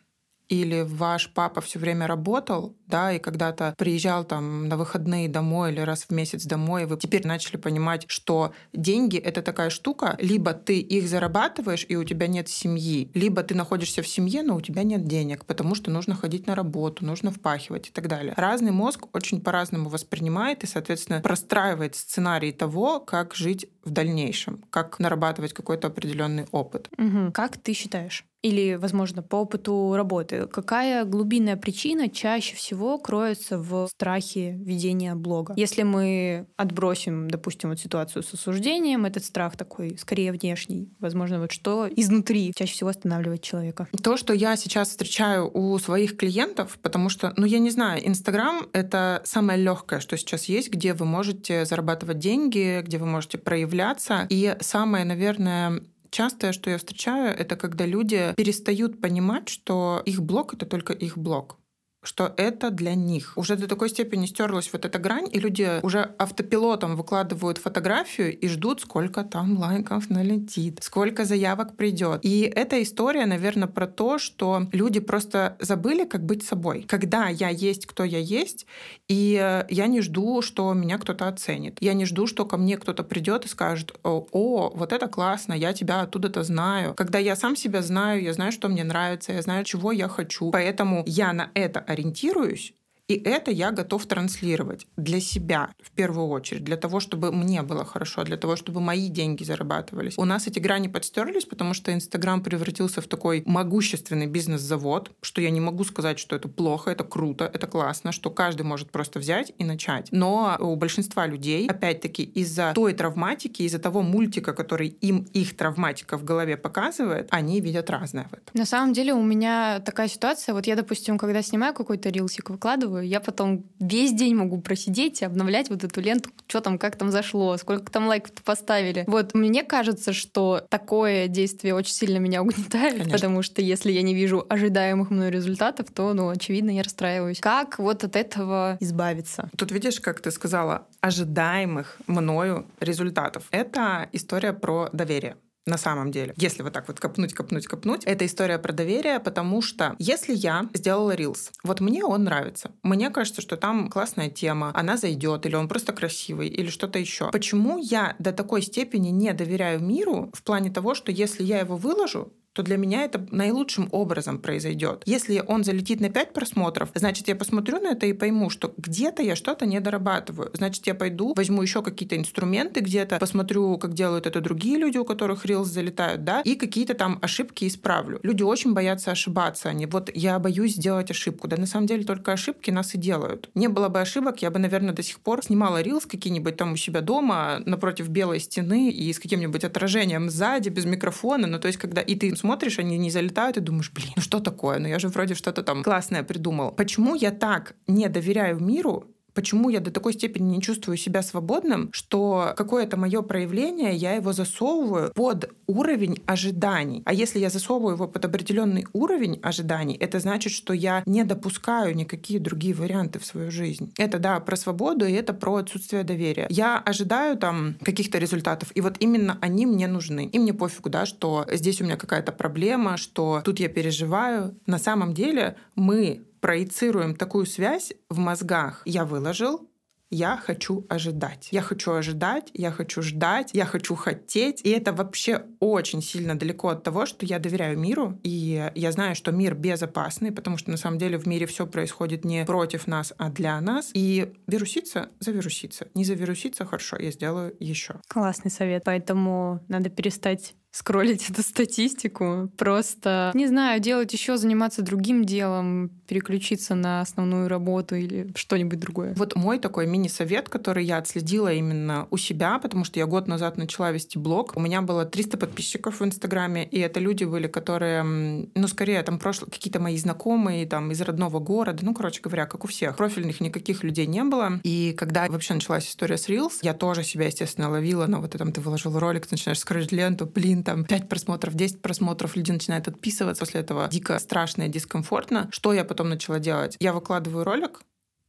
или 0.49 0.81
ваш 0.81 1.29
папа 1.33 1.61
все 1.61 1.79
время 1.79 2.07
работал, 2.07 2.75
да, 2.87 3.11
и 3.11 3.19
когда-то 3.19 3.73
приезжал 3.77 4.23
там 4.23 4.67
на 4.67 4.77
выходные 4.77 5.27
домой 5.27 5.71
или 5.71 5.79
раз 5.79 6.03
в 6.03 6.11
месяц 6.11 6.45
домой, 6.45 6.83
и 6.83 6.85
вы 6.85 6.97
теперь 6.97 7.25
начали 7.25 7.57
понимать, 7.57 8.05
что 8.07 8.53
деньги— 8.73 9.17
это 9.25 9.41
такая 9.41 9.69
штука, 9.69 10.15
либо 10.19 10.53
ты 10.53 10.79
их 10.79 11.07
зарабатываешь, 11.07 11.85
и 11.87 11.95
у 11.95 12.03
тебя 12.03 12.27
нет 12.27 12.49
семьи, 12.49 13.09
либо 13.13 13.43
ты 13.43 13.55
находишься 13.55 14.01
в 14.01 14.07
семье, 14.07 14.43
но 14.43 14.55
у 14.55 14.61
тебя 14.61 14.83
нет 14.83 15.05
денег, 15.05 15.45
потому 15.45 15.75
что 15.75 15.91
нужно 15.91 16.15
ходить 16.15 16.47
на 16.47 16.55
работу, 16.55 17.05
нужно 17.05 17.31
впахивать 17.31 17.89
и 17.89 17.91
так 17.91 18.07
далее. 18.07 18.33
Разный 18.37 18.71
мозг 18.71 19.07
очень 19.15 19.41
по-разному 19.41 19.89
воспринимает 19.89 20.63
и, 20.63 20.67
соответственно, 20.67 21.21
простраивает 21.21 21.95
сценарий 21.95 22.51
того, 22.51 22.99
как 22.99 23.35
жить 23.35 23.67
в 23.83 23.91
дальнейшем, 23.91 24.63
как 24.69 24.99
нарабатывать 24.99 25.53
какой-то 25.53 25.87
определенный 25.87 26.47
опыт. 26.51 26.89
Угу. 26.97 27.31
Как 27.33 27.57
ты 27.57 27.73
считаешь? 27.73 28.25
Или, 28.45 28.75
возможно, 28.75 29.23
по 29.23 29.37
опыту 29.37 29.93
работы, 29.95 30.45
какая 30.45 31.03
глубинная 31.03 31.55
причина 31.55 32.09
чаще 32.09 32.55
всего 32.55 32.99
кроется 32.99 33.57
в 33.57 33.87
страхе 33.87 34.51
ведения 34.51 35.15
блога? 35.15 35.55
Если 35.57 35.81
мы 35.81 36.45
отбросим, 36.55 37.27
допустим, 37.27 37.69
вот 37.71 37.79
ситуацию 37.79 38.21
с 38.21 38.31
осуждением, 38.35 39.05
этот 39.05 39.25
страх 39.25 39.57
такой 39.57 39.97
скорее 39.97 40.31
внешний, 40.31 40.93
возможно, 40.99 41.39
вот 41.39 41.51
что 41.51 41.89
изнутри 41.89 42.53
чаще 42.55 42.73
всего 42.73 42.91
останавливает 42.91 43.41
человека? 43.41 43.87
То, 44.03 44.15
что 44.15 44.31
я 44.31 44.55
сейчас 44.57 44.89
встречаю 44.89 45.49
у 45.51 45.79
своих 45.79 46.15
клиентов, 46.15 46.77
потому 46.83 47.09
что, 47.09 47.33
ну, 47.37 47.47
я 47.47 47.57
не 47.57 47.71
знаю, 47.71 48.07
Инстаграм— 48.07 48.67
это 48.73 49.23
самое 49.25 49.59
легкое, 49.59 49.99
что 49.99 50.17
сейчас 50.17 50.45
есть, 50.45 50.69
где 50.69 50.93
вы 50.93 51.07
можете 51.07 51.65
зарабатывать 51.65 52.19
деньги, 52.19 52.83
где 52.83 52.99
вы 52.99 53.07
можете 53.07 53.39
проявляться. 53.39 54.27
И 54.29 54.55
самое, 54.59 55.03
наверное, 55.03 55.81
Частое, 56.15 56.53
что 56.53 56.69
я 56.69 56.77
встречаю, 56.77 57.37
это 57.37 57.57
когда 57.57 57.85
люди 57.85 58.33
перестают 58.37 59.01
понимать, 59.01 59.49
что 59.49 60.01
их 60.05 60.21
блог 60.21 60.53
это 60.53 60.65
только 60.65 60.93
их 60.93 61.17
блог 61.17 61.57
что 62.05 62.33
это 62.37 62.69
для 62.71 62.95
них. 62.95 63.33
Уже 63.35 63.55
до 63.55 63.67
такой 63.67 63.89
степени 63.89 64.25
стерлась 64.25 64.69
вот 64.71 64.85
эта 64.85 64.99
грань, 64.99 65.29
и 65.31 65.39
люди 65.39 65.79
уже 65.83 66.11
автопилотом 66.17 66.95
выкладывают 66.95 67.57
фотографию 67.57 68.37
и 68.37 68.47
ждут, 68.47 68.81
сколько 68.81 69.23
там 69.23 69.57
лайков 69.57 70.09
налетит, 70.09 70.79
сколько 70.81 71.25
заявок 71.25 71.75
придет. 71.75 72.19
И 72.23 72.41
эта 72.41 72.81
история, 72.81 73.25
наверное, 73.25 73.67
про 73.67 73.87
то, 73.87 74.17
что 74.17 74.67
люди 74.71 74.99
просто 74.99 75.57
забыли, 75.59 76.05
как 76.05 76.25
быть 76.25 76.43
собой. 76.43 76.85
Когда 76.87 77.27
я 77.27 77.49
есть, 77.49 77.85
кто 77.85 78.03
я 78.03 78.19
есть, 78.19 78.65
и 79.07 79.63
я 79.69 79.87
не 79.87 80.01
жду, 80.01 80.41
что 80.41 80.73
меня 80.73 80.97
кто-то 80.97 81.27
оценит. 81.27 81.77
Я 81.81 81.93
не 81.93 82.05
жду, 82.05 82.27
что 82.27 82.45
ко 82.45 82.57
мне 82.57 82.77
кто-то 82.77 83.03
придет 83.03 83.45
и 83.45 83.47
скажет, 83.47 83.97
о, 84.03 84.71
вот 84.75 84.93
это 84.93 85.07
классно, 85.07 85.53
я 85.53 85.73
тебя 85.73 86.01
оттуда-то 86.01 86.43
знаю. 86.43 86.93
Когда 86.93 87.19
я 87.19 87.35
сам 87.35 87.55
себя 87.55 87.81
знаю, 87.81 88.21
я 88.21 88.33
знаю, 88.33 88.51
что 88.51 88.67
мне 88.67 88.83
нравится, 88.83 89.33
я 89.33 89.41
знаю, 89.41 89.65
чего 89.65 89.91
я 89.91 90.07
хочу. 90.07 90.51
Поэтому 90.51 91.03
я 91.05 91.33
на 91.33 91.49
это 91.53 91.79
ориентируюсь, 91.95 92.73
и 93.07 93.13
это 93.15 93.51
я 93.51 93.71
готов 93.71 94.05
транслировать 94.05 94.87
для 94.97 95.19
себя 95.19 95.69
в 95.81 95.91
первую 95.91 96.27
очередь, 96.27 96.63
для 96.63 96.77
того, 96.77 96.99
чтобы 96.99 97.31
мне 97.31 97.61
было 97.61 97.85
хорошо, 97.85 98.23
для 98.23 98.37
того, 98.37 98.55
чтобы 98.55 98.81
мои 98.81 99.09
деньги 99.09 99.43
зарабатывались. 99.43 100.17
У 100.17 100.25
нас 100.25 100.47
эти 100.47 100.59
грани 100.59 100.87
подстерлись, 100.87 101.45
потому 101.45 101.73
что 101.73 101.93
Инстаграм 101.93 102.41
превратился 102.41 103.01
в 103.01 103.07
такой 103.07 103.43
могущественный 103.45 104.25
бизнес-завод, 104.25 105.11
что 105.21 105.41
я 105.41 105.51
не 105.51 105.59
могу 105.59 105.83
сказать, 105.83 106.17
что 106.17 106.35
это 106.35 106.47
плохо, 106.47 106.91
это 106.91 107.03
круто, 107.03 107.49
это 107.53 107.67
классно, 107.67 108.11
что 108.11 108.31
каждый 108.31 108.63
может 108.63 108.91
просто 108.91 109.19
взять 109.19 109.53
и 109.57 109.63
начать. 109.63 110.07
Но 110.11 110.57
у 110.59 110.75
большинства 110.75 111.27
людей, 111.27 111.67
опять-таки, 111.67 112.23
из-за 112.23 112.71
той 112.73 112.93
травматики, 112.93 113.61
из-за 113.63 113.79
того 113.79 114.01
мультика, 114.01 114.53
который 114.53 114.87
им 114.87 115.27
их 115.33 115.55
травматика 115.55 116.17
в 116.17 116.23
голове 116.23 116.57
показывает, 116.57 117.27
они 117.29 117.61
видят 117.61 117.89
разное 117.89 118.23
в 118.25 118.33
этом. 118.33 118.45
На 118.53 118.65
самом 118.65 118.93
деле 118.93 119.13
у 119.13 119.23
меня 119.23 119.79
такая 119.79 120.07
ситуация, 120.07 120.55
вот 120.55 120.65
я, 120.65 120.75
допустим, 120.75 121.17
когда 121.17 121.41
снимаю 121.41 121.73
какой-то 121.73 122.09
рилсик, 122.09 122.49
выкладываю, 122.49 122.94
выкладываю, 122.95 123.07
я 123.07 123.19
потом 123.19 123.65
весь 123.79 124.13
день 124.13 124.35
могу 124.35 124.59
просидеть 124.61 125.21
и 125.21 125.25
обновлять 125.25 125.69
вот 125.69 125.83
эту 125.83 126.01
ленту, 126.01 126.29
что 126.47 126.61
там, 126.61 126.77
как 126.77 126.95
там 126.95 127.11
зашло, 127.11 127.57
сколько 127.57 127.91
там 127.91 128.07
лайков 128.07 128.31
поставили. 128.43 129.03
Вот 129.07 129.33
мне 129.33 129.63
кажется, 129.63 130.13
что 130.13 130.65
такое 130.69 131.27
действие 131.27 131.75
очень 131.75 131.93
сильно 131.93 132.17
меня 132.17 132.41
угнетает, 132.41 132.93
Конечно. 132.93 133.11
потому 133.11 133.41
что 133.41 133.61
если 133.61 133.91
я 133.91 134.01
не 134.01 134.13
вижу 134.13 134.45
ожидаемых 134.49 135.11
мной 135.11 135.31
результатов, 135.31 135.87
то, 135.93 136.13
ну, 136.13 136.29
очевидно, 136.29 136.71
я 136.71 136.83
расстраиваюсь. 136.83 137.39
Как 137.39 137.79
вот 137.79 138.03
от 138.03 138.15
этого 138.15 138.77
избавиться? 138.79 139.49
Тут 139.57 139.71
видишь, 139.71 139.99
как 139.99 140.21
ты 140.21 140.31
сказала, 140.31 140.87
ожидаемых 141.01 141.97
мною 142.07 142.65
результатов. 142.79 143.43
Это 143.51 144.07
история 144.11 144.53
про 144.53 144.89
доверие. 144.93 145.35
На 145.65 145.77
самом 145.77 146.11
деле. 146.11 146.33
Если 146.37 146.63
вот 146.63 146.73
так 146.73 146.87
вот 146.87 146.99
копнуть, 146.99 147.33
копнуть, 147.33 147.67
копнуть, 147.67 148.03
это 148.05 148.25
история 148.25 148.59
про 148.59 148.71
доверие, 148.71 149.19
потому 149.19 149.61
что 149.61 149.95
если 149.99 150.33
я 150.33 150.69
сделала 150.73 151.11
рилс, 151.11 151.51
вот 151.63 151.79
мне 151.79 152.03
он 152.03 152.23
нравится, 152.23 152.71
мне 152.83 153.09
кажется, 153.09 153.41
что 153.41 153.57
там 153.57 153.89
классная 153.89 154.29
тема, 154.29 154.71
она 154.73 154.97
зайдет, 154.97 155.45
или 155.45 155.55
он 155.55 155.67
просто 155.67 155.93
красивый, 155.93 156.47
или 156.47 156.69
что-то 156.69 156.99
еще. 156.99 157.31
Почему 157.31 157.77
я 157.77 158.15
до 158.19 158.31
такой 158.31 158.61
степени 158.61 159.09
не 159.09 159.33
доверяю 159.33 159.81
миру 159.81 160.29
в 160.33 160.43
плане 160.43 160.69
того, 160.69 160.95
что 160.95 161.11
если 161.11 161.43
я 161.43 161.59
его 161.59 161.77
выложу, 161.77 162.31
то 162.55 162.63
для 162.63 162.77
меня 162.77 163.03
это 163.03 163.25
наилучшим 163.31 163.89
образом 163.91 164.39
произойдет. 164.39 165.03
Если 165.05 165.43
он 165.45 165.65
залетит 165.65 165.99
на 165.99 166.09
5 166.09 166.33
просмотров, 166.33 166.89
значит, 166.95 167.27
я 167.27 167.35
посмотрю 167.35 167.79
на 167.79 167.89
это 167.89 168.05
и 168.05 168.13
пойму, 168.13 168.49
что 168.49 168.73
где-то 168.77 169.21
я 169.21 169.35
что-то 169.35 169.65
не 169.65 169.79
дорабатываю. 169.81 170.49
Значит, 170.53 170.87
я 170.87 170.95
пойду, 170.95 171.33
возьму 171.35 171.61
еще 171.61 171.83
какие-то 171.83 172.15
инструменты 172.15 172.79
где-то, 172.79 173.17
посмотрю, 173.19 173.77
как 173.77 173.93
делают 173.93 174.25
это 174.25 174.39
другие 174.39 174.77
люди, 174.77 174.97
у 174.97 175.03
которых 175.03 175.45
рилс 175.45 175.67
залетают, 175.67 176.23
да, 176.23 176.41
и 176.41 176.55
какие-то 176.55 176.93
там 176.93 177.19
ошибки 177.21 177.67
исправлю. 177.67 178.19
Люди 178.23 178.43
очень 178.43 178.73
боятся 178.73 179.11
ошибаться. 179.11 179.69
Они 179.69 179.85
вот 179.85 180.09
я 180.13 180.39
боюсь 180.39 180.75
сделать 180.75 181.11
ошибку. 181.11 181.49
Да 181.49 181.57
на 181.57 181.65
самом 181.65 181.87
деле 181.87 182.05
только 182.05 182.31
ошибки 182.31 182.71
нас 182.71 182.95
и 182.95 182.97
делают. 182.97 183.49
Не 183.53 183.67
было 183.67 183.89
бы 183.89 183.99
ошибок, 183.99 184.41
я 184.41 184.49
бы, 184.49 184.59
наверное, 184.59 184.93
до 184.93 185.03
сих 185.03 185.19
пор 185.19 185.43
снимала 185.43 185.81
рилс 185.81 186.05
какие-нибудь 186.05 186.55
там 186.55 186.73
у 186.73 186.77
себя 186.77 187.01
дома 187.01 187.61
напротив 187.65 188.07
белой 188.07 188.39
стены 188.39 188.91
и 188.91 189.11
с 189.11 189.19
каким-нибудь 189.19 189.65
отражением 189.65 190.29
сзади, 190.29 190.69
без 190.69 190.85
микрофона. 190.85 191.47
Ну, 191.47 191.59
то 191.59 191.67
есть, 191.67 191.77
когда 191.77 192.01
и 192.01 192.15
ты 192.15 192.29
смотришь, 192.45 192.79
они 192.79 192.97
не 192.97 193.09
залетают, 193.09 193.57
и 193.57 193.59
думаешь, 193.59 193.91
блин, 193.91 194.09
ну 194.15 194.21
что 194.21 194.39
такое? 194.39 194.79
Ну 194.79 194.87
я 194.87 194.99
же 194.99 195.07
вроде 195.07 195.33
что-то 195.33 195.63
там 195.63 195.83
классное 195.83 196.23
придумал. 196.23 196.71
Почему 196.71 197.15
я 197.15 197.31
так 197.31 197.75
не 197.87 198.07
доверяю 198.07 198.59
миру, 198.59 199.14
почему 199.35 199.69
я 199.69 199.79
до 199.79 199.91
такой 199.91 200.13
степени 200.13 200.55
не 200.55 200.61
чувствую 200.61 200.97
себя 200.97 201.21
свободным, 201.21 201.89
что 201.91 202.53
какое-то 202.55 202.97
мое 202.97 203.21
проявление, 203.21 203.95
я 203.95 204.13
его 204.13 204.33
засовываю 204.33 205.11
под 205.13 205.51
уровень 205.67 206.17
ожиданий. 206.25 207.03
А 207.05 207.13
если 207.13 207.39
я 207.39 207.49
засовываю 207.49 207.95
его 207.95 208.07
под 208.07 208.25
определенный 208.25 208.85
уровень 208.93 209.39
ожиданий, 209.43 209.95
это 209.95 210.19
значит, 210.19 210.53
что 210.53 210.73
я 210.73 211.03
не 211.05 211.23
допускаю 211.23 211.95
никакие 211.95 212.39
другие 212.39 212.73
варианты 212.73 213.19
в 213.19 213.25
свою 213.25 213.51
жизнь. 213.51 213.91
Это, 213.97 214.17
да, 214.17 214.39
про 214.39 214.55
свободу, 214.55 215.05
и 215.05 215.11
это 215.11 215.33
про 215.33 215.55
отсутствие 215.55 216.03
доверия. 216.03 216.47
Я 216.49 216.79
ожидаю 216.79 217.37
там 217.37 217.75
каких-то 217.83 218.17
результатов, 218.17 218.71
и 218.73 218.81
вот 218.81 218.95
именно 218.99 219.37
они 219.41 219.65
мне 219.65 219.87
нужны. 219.87 220.25
И 220.25 220.39
мне 220.39 220.53
пофигу, 220.53 220.89
да, 220.89 221.05
что 221.05 221.45
здесь 221.51 221.81
у 221.81 221.83
меня 221.83 221.97
какая-то 221.97 222.31
проблема, 222.31 222.97
что 222.97 223.41
тут 223.43 223.59
я 223.59 223.67
переживаю. 223.67 224.55
На 224.65 224.79
самом 224.79 225.13
деле 225.13 225.57
мы 225.75 226.23
проецируем 226.45 227.15
такую 227.15 227.47
связь 227.47 227.91
в 228.07 228.19
мозгах. 228.19 228.83
Я 228.85 229.03
выложил, 229.03 229.67
я 230.11 230.37
хочу 230.37 230.85
ожидать. 230.89 231.47
Я 231.49 231.63
хочу 231.63 231.93
ожидать, 231.93 232.51
я 232.53 232.69
хочу 232.69 233.01
ждать, 233.01 233.49
я 233.53 233.65
хочу 233.65 233.95
хотеть. 233.95 234.61
И 234.63 234.69
это 234.69 234.93
вообще 234.93 235.47
очень 235.59 236.03
сильно 236.03 236.37
далеко 236.37 236.69
от 236.69 236.83
того, 236.83 237.07
что 237.07 237.25
я 237.25 237.39
доверяю 237.39 237.79
миру. 237.79 238.19
И 238.21 238.71
я 238.75 238.91
знаю, 238.91 239.15
что 239.15 239.31
мир 239.31 239.55
безопасный, 239.55 240.31
потому 240.31 240.57
что 240.57 240.69
на 240.69 240.77
самом 240.77 240.99
деле 240.99 241.17
в 241.17 241.25
мире 241.25 241.47
все 241.47 241.65
происходит 241.65 242.23
не 242.25 242.45
против 242.45 242.85
нас, 242.85 243.11
а 243.17 243.31
для 243.31 243.59
нас. 243.59 243.89
И 243.95 244.31
вируситься, 244.45 245.09
завируситься. 245.19 245.87
Не 245.95 246.05
завируситься, 246.05 246.63
хорошо, 246.63 246.97
я 246.99 247.09
сделаю 247.09 247.55
еще. 247.59 247.95
Классный 248.07 248.51
совет. 248.51 248.83
Поэтому 248.85 249.65
надо 249.67 249.89
перестать 249.89 250.53
скроллить 250.75 251.29
эту 251.29 251.41
статистику. 251.41 252.49
Просто, 252.57 253.31
не 253.33 253.47
знаю, 253.47 253.79
делать 253.79 254.11
еще, 254.11 254.35
заниматься 254.35 254.81
другим 254.81 255.23
делом, 255.23 255.89
переключиться 256.05 256.75
на 256.75 256.99
основную 256.99 257.47
работу 257.47 257.95
или 257.95 258.29
что-нибудь 258.35 258.79
другое. 258.79 259.13
Вот 259.15 259.37
мой 259.37 259.57
такой 259.57 259.87
мини-совет, 259.87 260.49
который 260.49 260.83
я 260.83 260.97
отследила 260.97 261.51
именно 261.51 262.07
у 262.11 262.17
себя, 262.17 262.59
потому 262.59 262.83
что 262.83 262.99
я 262.99 263.05
год 263.05 263.27
назад 263.27 263.57
начала 263.57 263.91
вести 263.91 264.19
блог. 264.19 264.51
У 264.57 264.59
меня 264.59 264.81
было 264.81 265.05
300 265.05 265.37
подписчиков 265.37 266.01
в 266.01 266.05
Инстаграме, 266.05 266.65
и 266.65 266.79
это 266.79 266.99
люди 266.99 267.23
были, 267.23 267.47
которые, 267.47 268.03
ну, 268.03 268.67
скорее, 268.67 269.01
там, 269.03 269.17
прошлые 269.17 269.51
какие-то 269.51 269.79
мои 269.79 269.95
знакомые, 269.95 270.67
там, 270.67 270.91
из 270.91 270.99
родного 270.99 271.39
города, 271.39 271.85
ну, 271.85 271.93
короче 271.93 272.21
говоря, 272.21 272.47
как 272.47 272.65
у 272.65 272.67
всех. 272.67 272.97
Профильных 272.97 273.39
никаких 273.39 273.83
людей 273.83 274.07
не 274.07 274.25
было. 274.25 274.59
И 274.63 274.93
когда 274.97 275.27
вообще 275.27 275.53
началась 275.53 275.87
история 275.87 276.17
с 276.17 276.27
Reels, 276.27 276.59
я 276.63 276.73
тоже 276.73 277.05
себя, 277.05 277.27
естественно, 277.27 277.69
ловила 277.69 278.07
на 278.07 278.19
вот 278.19 278.35
этом, 278.35 278.51
ты 278.51 278.59
выложил 278.59 278.99
ролик, 278.99 279.25
ты 279.25 279.35
начинаешь 279.35 279.59
скрыть 279.59 279.93
ленту, 279.93 280.25
блин, 280.25 280.64
там 280.65 280.83
5 280.83 281.07
просмотров, 281.07 281.53
10 281.53 281.81
просмотров, 281.81 282.35
люди 282.35 282.51
начинают 282.51 282.87
отписываться. 282.87 283.39
После 283.39 283.61
этого 283.61 283.87
дико 283.87 284.19
страшно 284.19 284.63
и 284.63 284.69
дискомфортно. 284.69 285.47
Что 285.51 285.73
я 285.73 285.85
потом 285.85 286.09
начала 286.09 286.39
делать? 286.39 286.75
Я 286.79 286.91
выкладываю 286.91 287.45
ролик, 287.45 287.81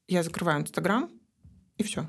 я 0.06 0.22
закрываю 0.22 0.60
Инстаграм, 0.60 1.10
и 1.78 1.82
все 1.82 2.08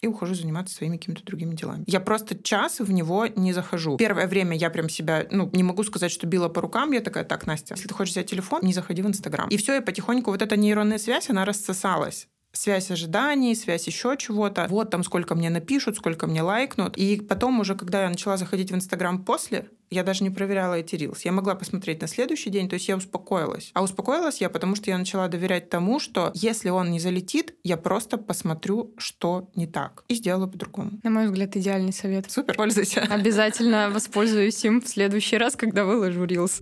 и 0.00 0.06
ухожу 0.06 0.34
заниматься 0.34 0.74
своими 0.74 0.96
какими-то 0.96 1.24
другими 1.24 1.54
делами. 1.54 1.84
Я 1.86 2.00
просто 2.00 2.40
час 2.40 2.78
в 2.80 2.90
него 2.92 3.26
не 3.26 3.52
захожу. 3.52 3.96
Первое 3.96 4.26
время 4.26 4.56
я 4.56 4.70
прям 4.70 4.88
себя, 4.88 5.26
ну, 5.30 5.50
не 5.52 5.62
могу 5.62 5.82
сказать, 5.84 6.12
что 6.12 6.26
била 6.26 6.48
по 6.48 6.60
рукам. 6.60 6.92
Я 6.92 7.00
такая, 7.00 7.24
так, 7.24 7.46
Настя, 7.46 7.74
если 7.74 7.88
ты 7.88 7.94
хочешь 7.94 8.12
взять 8.12 8.30
телефон, 8.30 8.60
не 8.62 8.72
заходи 8.72 9.02
в 9.02 9.08
Инстаграм. 9.08 9.48
И 9.48 9.56
все, 9.56 9.78
и 9.78 9.80
потихоньку 9.80 10.30
вот 10.30 10.42
эта 10.42 10.56
нейронная 10.56 10.98
связь, 10.98 11.30
она 11.30 11.44
рассосалась 11.44 12.28
связь 12.58 12.90
ожиданий, 12.90 13.54
связь 13.54 13.86
еще 13.86 14.16
чего-то. 14.18 14.66
Вот 14.68 14.90
там 14.90 15.04
сколько 15.04 15.34
мне 15.34 15.48
напишут, 15.48 15.96
сколько 15.96 16.26
мне 16.26 16.42
лайкнут. 16.42 16.96
И 16.96 17.20
потом 17.20 17.60
уже, 17.60 17.74
когда 17.74 18.02
я 18.02 18.08
начала 18.08 18.36
заходить 18.36 18.72
в 18.72 18.74
Инстаграм 18.74 19.24
после, 19.24 19.68
я 19.90 20.02
даже 20.02 20.24
не 20.24 20.30
проверяла 20.30 20.74
эти 20.74 20.96
рилс. 20.96 21.22
Я 21.24 21.32
могла 21.32 21.54
посмотреть 21.54 22.02
на 22.02 22.08
следующий 22.08 22.50
день, 22.50 22.68
то 22.68 22.74
есть 22.74 22.88
я 22.88 22.96
успокоилась. 22.96 23.70
А 23.74 23.82
успокоилась 23.82 24.40
я, 24.40 24.50
потому 24.50 24.74
что 24.76 24.90
я 24.90 24.98
начала 24.98 25.28
доверять 25.28 25.70
тому, 25.70 26.00
что 26.00 26.30
если 26.34 26.68
он 26.68 26.90
не 26.90 27.00
залетит, 27.00 27.54
я 27.62 27.76
просто 27.76 28.18
посмотрю, 28.18 28.92
что 28.98 29.48
не 29.54 29.66
так. 29.66 30.04
И 30.08 30.14
сделаю 30.14 30.48
по-другому. 30.48 30.98
На 31.02 31.10
мой 31.10 31.26
взгляд, 31.26 31.56
идеальный 31.56 31.92
совет. 31.92 32.30
Супер, 32.30 32.56
пользуйся. 32.56 33.00
Обязательно 33.10 33.90
воспользуюсь 33.90 34.62
им 34.64 34.82
в 34.82 34.88
следующий 34.88 35.38
раз, 35.38 35.56
когда 35.56 35.84
выложу 35.84 36.24
рилс. 36.24 36.60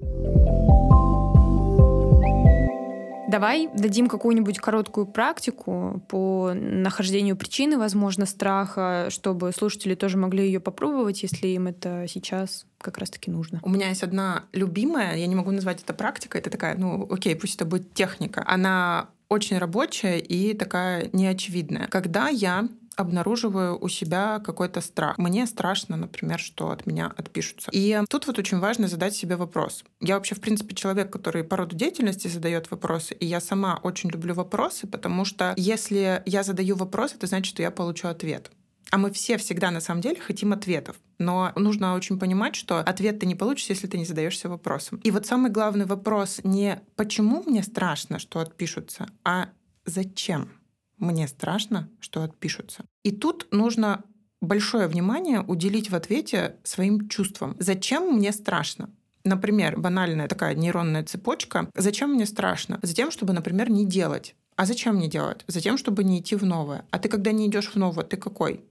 Давай 3.37 3.69
дадим 3.75 4.09
какую-нибудь 4.09 4.57
короткую 4.61 5.05
практику 5.05 6.03
по 6.09 6.53
нахождению 6.55 7.37
причины, 7.37 7.77
возможно, 7.77 8.25
страха, 8.25 9.09
чтобы 9.11 9.53
слушатели 9.53 9.95
тоже 9.95 10.17
могли 10.17 10.47
ее 10.47 10.59
попробовать, 10.59 11.23
если 11.23 11.49
им 11.49 11.67
это 11.67 12.07
сейчас 12.09 12.65
как 12.79 12.97
раз-таки 12.97 13.31
нужно. 13.31 13.61
У 13.63 13.69
меня 13.69 13.91
есть 13.91 14.03
одна 14.03 14.45
любимая, 14.53 15.19
я 15.19 15.27
не 15.27 15.35
могу 15.35 15.51
назвать 15.51 15.83
это 15.83 15.93
практикой, 15.93 16.41
это 16.41 16.49
такая, 16.49 16.79
ну, 16.79 17.07
окей, 17.11 17.37
пусть 17.37 17.57
это 17.57 17.67
будет 17.67 17.93
техника. 17.93 18.43
Она 18.47 19.11
очень 19.29 19.59
рабочая 19.59 20.19
и 20.19 20.55
такая 20.55 21.11
неочевидная. 21.13 21.89
Когда 21.89 22.31
я 22.31 22.67
обнаруживаю 22.97 23.79
у 23.79 23.89
себя 23.89 24.41
какой-то 24.41 24.81
страх. 24.81 25.19
Мне 25.19 25.47
страшно, 25.47 25.97
например, 25.97 26.39
что 26.41 26.71
от 26.71 26.87
меня 26.87 27.13
отпишутся. 27.17 27.71
И 27.73 28.01
тут 28.09 28.27
вот 28.27 28.39
очень 28.39 28.59
важно 28.59 28.89
задать 28.89 29.15
себе 29.15 29.37
вопрос. 29.37 29.85
Я 30.01 30.15
вообще, 30.15 30.35
в 30.35 30.41
принципе, 30.41 30.75
человек, 30.75 31.13
который 31.13 31.45
по 31.45 31.57
роду 31.57 31.77
деятельности 31.77 32.29
задает 32.29 32.71
вопросы, 32.71 33.15
и 33.15 33.27
я 33.27 33.41
сама 33.41 33.79
очень 33.83 34.11
люблю 34.11 34.35
вопросы, 34.35 34.87
потому 34.87 35.25
что 35.25 35.55
если 35.57 36.23
я 36.27 36.43
задаю 36.43 36.77
вопрос, 36.77 37.15
это 37.15 37.27
значит, 37.27 37.47
что 37.47 37.63
я 37.63 37.71
получу 37.71 38.09
ответ. 38.09 38.51
А 38.91 38.99
мы 38.99 39.11
все 39.11 39.37
всегда 39.37 39.71
на 39.71 39.81
самом 39.81 40.01
деле 40.01 40.21
хотим 40.21 40.53
ответов. 40.53 40.97
Но 41.19 41.53
нужно 41.57 41.95
очень 41.95 42.19
понимать, 42.19 42.55
что 42.55 42.79
ответ 42.79 43.19
ты 43.19 43.27
не 43.27 43.35
получишь, 43.35 43.69
если 43.69 43.87
ты 43.87 43.99
не 43.99 44.05
задаешься 44.05 44.49
вопросом. 44.49 45.01
И 45.03 45.11
вот 45.11 45.27
самый 45.27 45.51
главный 45.51 45.87
вопрос 45.87 46.41
не 46.45 46.81
почему 46.95 47.43
мне 47.45 47.63
страшно, 47.63 48.19
что 48.19 48.39
отпишутся, 48.41 49.09
а 49.25 49.49
зачем? 49.85 50.51
Мне 50.99 51.29
страшно, 51.29 51.89
что 52.01 52.23
отпишутся. 52.23 52.85
И 53.03 53.11
тут 53.11 53.49
нужно 53.51 54.05
большое 54.41 54.87
внимание 54.87 55.41
уделить 55.41 55.91
в 55.91 55.95
ответе 55.95 56.57
своим 56.63 57.09
чувствам. 57.09 57.57
Зачем 57.59 58.17
мне 58.17 58.33
страшно? 58.33 58.91
Например, 59.25 59.79
банальная 59.79 60.29
такая 60.29 60.55
нейронная 60.55 61.05
цепочка. 61.05 61.69
Зачем 61.75 62.15
мне 62.15 62.27
страшно? 62.27 62.79
Затем, 62.83 63.11
чтобы, 63.11 63.33
например, 63.33 63.71
не 63.71 63.85
делать. 63.85 64.37
А 64.55 64.65
зачем 64.67 64.97
мне 64.97 65.09
делать? 65.09 65.45
Затем, 65.49 65.77
чтобы 65.77 66.05
не 66.05 66.21
идти 66.21 66.37
в 66.37 66.45
новое. 66.45 66.85
А 66.91 66.99
ты, 66.99 67.09
когда 67.09 67.33
не 67.33 67.47
идешь 67.47 67.69
в 67.69 67.77
новое, 67.77 68.05
ты 68.05 68.17
какой? 68.17 68.65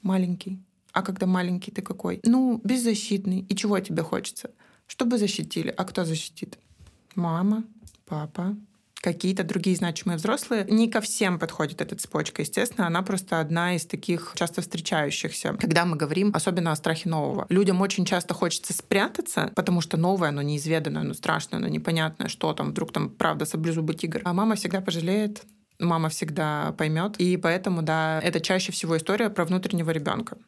Маленький. 0.00 0.58
А 0.92 1.02
когда 1.02 1.26
маленький, 1.26 1.70
ты 1.70 1.82
какой? 1.82 2.20
Ну, 2.24 2.60
беззащитный. 2.64 3.46
И 3.48 3.54
чего 3.54 3.78
тебе 3.80 4.02
хочется? 4.02 4.50
Чтобы 4.86 5.18
защитили. 5.18 5.72
А 5.76 5.84
кто 5.84 6.04
защитит? 6.04 6.58
Мама, 7.14 7.64
папа, 8.06 8.56
какие-то 9.02 9.42
другие 9.42 9.76
значимые 9.76 10.16
взрослые. 10.16 10.64
Не 10.68 10.88
ко 10.88 11.00
всем 11.00 11.38
подходит 11.38 11.80
эта 11.80 11.96
цепочка, 11.96 12.42
естественно, 12.42 12.86
она 12.86 13.02
просто 13.02 13.40
одна 13.40 13.74
из 13.74 13.84
таких 13.84 14.32
часто 14.36 14.62
встречающихся. 14.62 15.54
Когда 15.60 15.84
мы 15.84 15.96
говорим 15.96 16.30
особенно 16.32 16.70
о 16.70 16.76
страхе 16.76 17.08
нового. 17.08 17.46
Людям 17.48 17.80
очень 17.80 18.04
часто 18.04 18.32
хочется 18.32 18.72
спрятаться, 18.72 19.52
потому 19.56 19.80
что 19.80 19.96
новое, 19.96 20.28
оно 20.28 20.40
неизведанное, 20.40 21.02
оно 21.02 21.14
страшное, 21.14 21.58
оно 21.58 21.68
непонятное, 21.68 22.28
что 22.28 22.52
там, 22.54 22.70
вдруг 22.70 22.92
там 22.92 23.10
правда 23.10 23.44
саблезубый 23.44 23.96
тигр. 23.96 24.22
А 24.24 24.32
мама 24.32 24.54
всегда 24.54 24.80
пожалеет, 24.80 25.42
мама 25.80 26.08
всегда 26.08 26.72
поймет. 26.78 27.16
И 27.18 27.36
поэтому, 27.36 27.82
да, 27.82 28.20
это 28.22 28.40
чаще 28.40 28.70
всего 28.70 28.96
история 28.96 29.30
про 29.30 29.44
внутреннего 29.44 29.90
ребенка. 29.90 30.38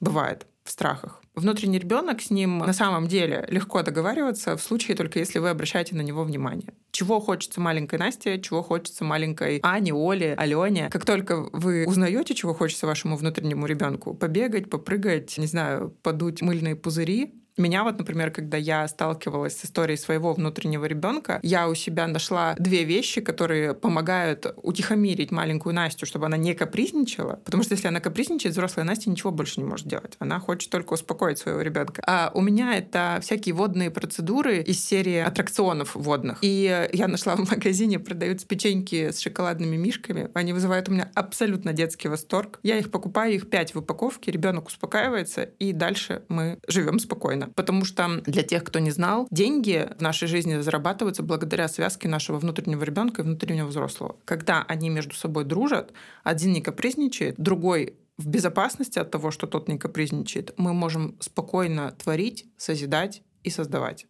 Бывает 0.00 0.46
в 0.68 0.70
страхах. 0.70 1.22
Внутренний 1.34 1.78
ребенок 1.78 2.20
с 2.20 2.30
ним 2.30 2.58
на 2.58 2.72
самом 2.72 3.08
деле 3.08 3.46
легко 3.48 3.82
договариваться 3.82 4.56
в 4.56 4.62
случае 4.62 4.96
только 4.96 5.18
если 5.18 5.38
вы 5.38 5.48
обращаете 5.48 5.94
на 5.96 6.02
него 6.02 6.24
внимание. 6.24 6.74
Чего 6.90 7.20
хочется 7.20 7.60
маленькой 7.60 7.98
Насте, 7.98 8.40
чего 8.40 8.62
хочется 8.62 9.02
маленькой 9.04 9.60
Ане, 9.62 9.94
Оле, 9.94 10.34
Алене. 10.34 10.90
Как 10.90 11.06
только 11.06 11.48
вы 11.52 11.86
узнаете, 11.86 12.34
чего 12.34 12.54
хочется 12.54 12.86
вашему 12.86 13.16
внутреннему 13.16 13.66
ребенку, 13.66 14.14
побегать, 14.14 14.68
попрыгать, 14.68 15.38
не 15.38 15.46
знаю, 15.46 15.94
подуть 16.02 16.42
мыльные 16.42 16.76
пузыри, 16.76 17.34
Меня 17.58 17.82
вот, 17.82 17.98
например, 17.98 18.30
когда 18.30 18.56
я 18.56 18.86
сталкивалась 18.86 19.58
с 19.58 19.64
историей 19.64 19.96
своего 19.96 20.32
внутреннего 20.32 20.84
ребенка, 20.84 21.40
я 21.42 21.68
у 21.68 21.74
себя 21.74 22.06
нашла 22.06 22.54
две 22.56 22.84
вещи, 22.84 23.20
которые 23.20 23.74
помогают 23.74 24.54
утихомирить 24.62 25.32
маленькую 25.32 25.74
Настю, 25.74 26.06
чтобы 26.06 26.26
она 26.26 26.36
не 26.36 26.54
капризничала. 26.54 27.40
Потому 27.44 27.64
что 27.64 27.74
если 27.74 27.88
она 27.88 27.98
капризничает, 27.98 28.52
взрослая 28.52 28.84
Настя 28.84 29.10
ничего 29.10 29.32
больше 29.32 29.60
не 29.60 29.66
может 29.66 29.88
делать. 29.88 30.14
Она 30.20 30.38
хочет 30.38 30.70
только 30.70 30.92
успокоить 30.92 31.38
своего 31.38 31.60
ребенка. 31.60 32.00
А 32.06 32.30
у 32.32 32.40
меня 32.40 32.76
это 32.78 33.18
всякие 33.22 33.56
водные 33.56 33.90
процедуры 33.90 34.62
из 34.62 34.84
серии 34.84 35.18
аттракционов 35.18 35.96
водных. 35.96 36.38
И 36.42 36.88
я 36.92 37.08
нашла 37.08 37.34
в 37.34 37.50
магазине, 37.50 37.98
продаются 37.98 38.46
печеньки 38.46 39.10
с 39.10 39.18
шоколадными 39.18 39.76
мишками. 39.76 40.30
Они 40.32 40.52
вызывают 40.52 40.88
у 40.88 40.92
меня 40.92 41.10
абсолютно 41.14 41.72
детский 41.72 42.06
восторг. 42.06 42.60
Я 42.62 42.78
их 42.78 42.92
покупаю, 42.92 43.34
их 43.34 43.50
пять 43.50 43.74
в 43.74 43.78
упаковке, 43.80 44.30
ребенок 44.30 44.68
успокаивается, 44.68 45.42
и 45.42 45.72
дальше 45.72 46.22
мы 46.28 46.58
живем 46.68 47.00
спокойно. 47.00 47.47
Потому 47.54 47.84
что 47.84 48.20
для 48.26 48.42
тех, 48.42 48.64
кто 48.64 48.78
не 48.78 48.90
знал, 48.90 49.26
деньги 49.30 49.88
в 49.98 50.02
нашей 50.02 50.28
жизни 50.28 50.58
зарабатываются 50.58 51.22
благодаря 51.22 51.68
связке 51.68 52.08
нашего 52.08 52.38
внутреннего 52.38 52.84
ребенка 52.84 53.22
и 53.22 53.24
внутреннего 53.24 53.66
взрослого. 53.66 54.16
Когда 54.24 54.62
они 54.68 54.90
между 54.90 55.14
собой 55.14 55.44
дружат, 55.44 55.92
один 56.24 56.52
не 56.52 56.60
капризничает, 56.60 57.34
другой 57.38 57.96
в 58.16 58.26
безопасности 58.26 58.98
от 58.98 59.10
того, 59.10 59.30
что 59.30 59.46
тот 59.46 59.68
не 59.68 59.78
капризничает, 59.78 60.52
мы 60.56 60.74
можем 60.74 61.16
спокойно 61.20 61.92
творить, 61.92 62.46
созидать 62.56 63.22
и 63.44 63.50
создавать. 63.50 64.06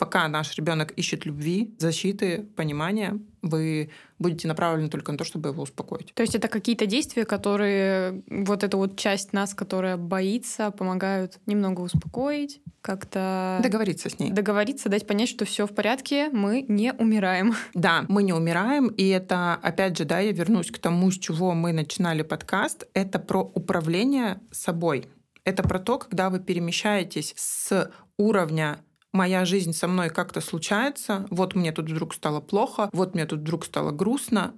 Пока 0.00 0.26
наш 0.28 0.56
ребенок 0.56 0.92
ищет 0.92 1.26
любви, 1.26 1.74
защиты, 1.78 2.46
понимания, 2.56 3.18
вы 3.42 3.90
будете 4.18 4.48
направлены 4.48 4.88
только 4.88 5.12
на 5.12 5.18
то, 5.18 5.24
чтобы 5.24 5.50
его 5.50 5.62
успокоить. 5.62 6.14
То 6.14 6.22
есть 6.22 6.34
это 6.34 6.48
какие-то 6.48 6.86
действия, 6.86 7.26
которые 7.26 8.22
вот 8.26 8.64
эта 8.64 8.78
вот 8.78 8.96
часть 8.96 9.34
нас, 9.34 9.52
которая 9.52 9.98
боится, 9.98 10.70
помогают 10.70 11.38
немного 11.44 11.82
успокоить, 11.82 12.62
как-то... 12.80 13.60
Договориться 13.62 14.08
с 14.08 14.18
ней. 14.18 14.30
Договориться, 14.30 14.88
дать 14.88 15.06
понять, 15.06 15.28
что 15.28 15.44
все 15.44 15.66
в 15.66 15.74
порядке, 15.74 16.30
мы 16.30 16.64
не 16.66 16.94
умираем. 16.94 17.54
Да, 17.74 18.06
мы 18.08 18.22
не 18.22 18.32
умираем, 18.32 18.88
и 18.88 19.06
это, 19.08 19.54
опять 19.56 19.98
же, 19.98 20.06
да, 20.06 20.20
я 20.20 20.32
вернусь 20.32 20.70
к 20.70 20.78
тому, 20.78 21.10
с 21.10 21.18
чего 21.18 21.52
мы 21.52 21.72
начинали 21.72 22.22
подкаст, 22.22 22.88
это 22.94 23.18
про 23.18 23.42
управление 23.42 24.40
собой. 24.50 25.04
Это 25.44 25.62
про 25.62 25.78
то, 25.78 25.98
когда 25.98 26.30
вы 26.30 26.40
перемещаетесь 26.40 27.34
с 27.36 27.90
уровня 28.16 28.78
моя 29.12 29.44
жизнь 29.44 29.72
со 29.72 29.88
мной 29.88 30.10
как-то 30.10 30.40
случается, 30.40 31.26
вот 31.30 31.54
мне 31.54 31.72
тут 31.72 31.90
вдруг 31.90 32.14
стало 32.14 32.40
плохо, 32.40 32.88
вот 32.92 33.14
мне 33.14 33.26
тут 33.26 33.40
вдруг 33.40 33.64
стало 33.64 33.90
грустно, 33.90 34.54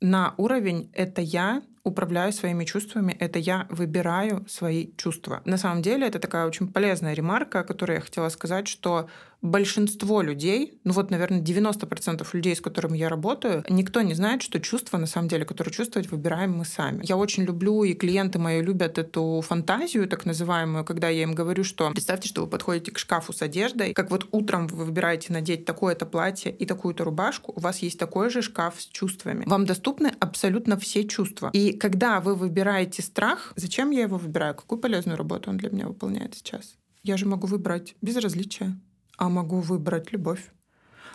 на 0.00 0.34
уровень 0.36 0.90
это 0.94 1.20
я 1.22 1.62
управляю 1.84 2.32
своими 2.32 2.64
чувствами, 2.64 3.12
это 3.18 3.38
я 3.38 3.66
выбираю 3.70 4.44
свои 4.48 4.92
чувства. 4.96 5.42
На 5.44 5.56
самом 5.56 5.82
деле 5.82 6.06
это 6.06 6.18
такая 6.18 6.46
очень 6.46 6.68
полезная 6.68 7.14
ремарка, 7.14 7.60
о 7.60 7.64
которой 7.64 7.94
я 7.94 8.00
хотела 8.00 8.28
сказать, 8.28 8.68
что 8.68 9.08
большинство 9.42 10.22
людей, 10.22 10.80
ну 10.84 10.92
вот, 10.92 11.10
наверное, 11.10 11.40
90% 11.40 12.26
людей, 12.32 12.54
с 12.54 12.60
которыми 12.60 12.96
я 12.96 13.08
работаю, 13.08 13.64
никто 13.68 14.00
не 14.00 14.14
знает, 14.14 14.40
что 14.42 14.60
чувства, 14.60 14.98
на 14.98 15.06
самом 15.06 15.28
деле, 15.28 15.44
которые 15.44 15.74
чувствовать, 15.74 16.10
выбираем 16.10 16.52
мы 16.52 16.64
сами. 16.64 17.04
Я 17.04 17.16
очень 17.16 17.42
люблю, 17.42 17.82
и 17.82 17.92
клиенты 17.94 18.38
мои 18.38 18.62
любят 18.62 18.98
эту 18.98 19.42
фантазию, 19.44 20.08
так 20.08 20.24
называемую, 20.24 20.84
когда 20.84 21.08
я 21.08 21.24
им 21.24 21.34
говорю, 21.34 21.64
что 21.64 21.90
представьте, 21.90 22.28
что 22.28 22.42
вы 22.42 22.46
подходите 22.46 22.92
к 22.92 22.98
шкафу 22.98 23.32
с 23.32 23.42
одеждой, 23.42 23.92
как 23.94 24.10
вот 24.10 24.28
утром 24.30 24.68
вы 24.68 24.84
выбираете 24.84 25.32
надеть 25.32 25.64
такое-то 25.64 26.06
платье 26.06 26.52
и 26.52 26.64
такую-то 26.64 27.04
рубашку, 27.04 27.52
у 27.56 27.60
вас 27.60 27.80
есть 27.80 27.98
такой 27.98 28.30
же 28.30 28.42
шкаф 28.42 28.76
с 28.78 28.86
чувствами. 28.86 29.44
Вам 29.46 29.66
доступны 29.66 30.12
абсолютно 30.20 30.78
все 30.78 31.04
чувства. 31.04 31.50
И 31.52 31.72
когда 31.72 32.20
вы 32.20 32.36
выбираете 32.36 33.02
страх, 33.02 33.52
зачем 33.56 33.90
я 33.90 34.02
его 34.02 34.18
выбираю? 34.18 34.54
Какую 34.54 34.78
полезную 34.78 35.18
работу 35.18 35.50
он 35.50 35.56
для 35.56 35.70
меня 35.70 35.88
выполняет 35.88 36.36
сейчас? 36.36 36.76
Я 37.02 37.16
же 37.16 37.26
могу 37.26 37.48
выбрать 37.48 37.96
безразличие, 38.00 38.76
а 39.22 39.28
могу 39.28 39.60
выбрать 39.60 40.10
любовь 40.12 40.50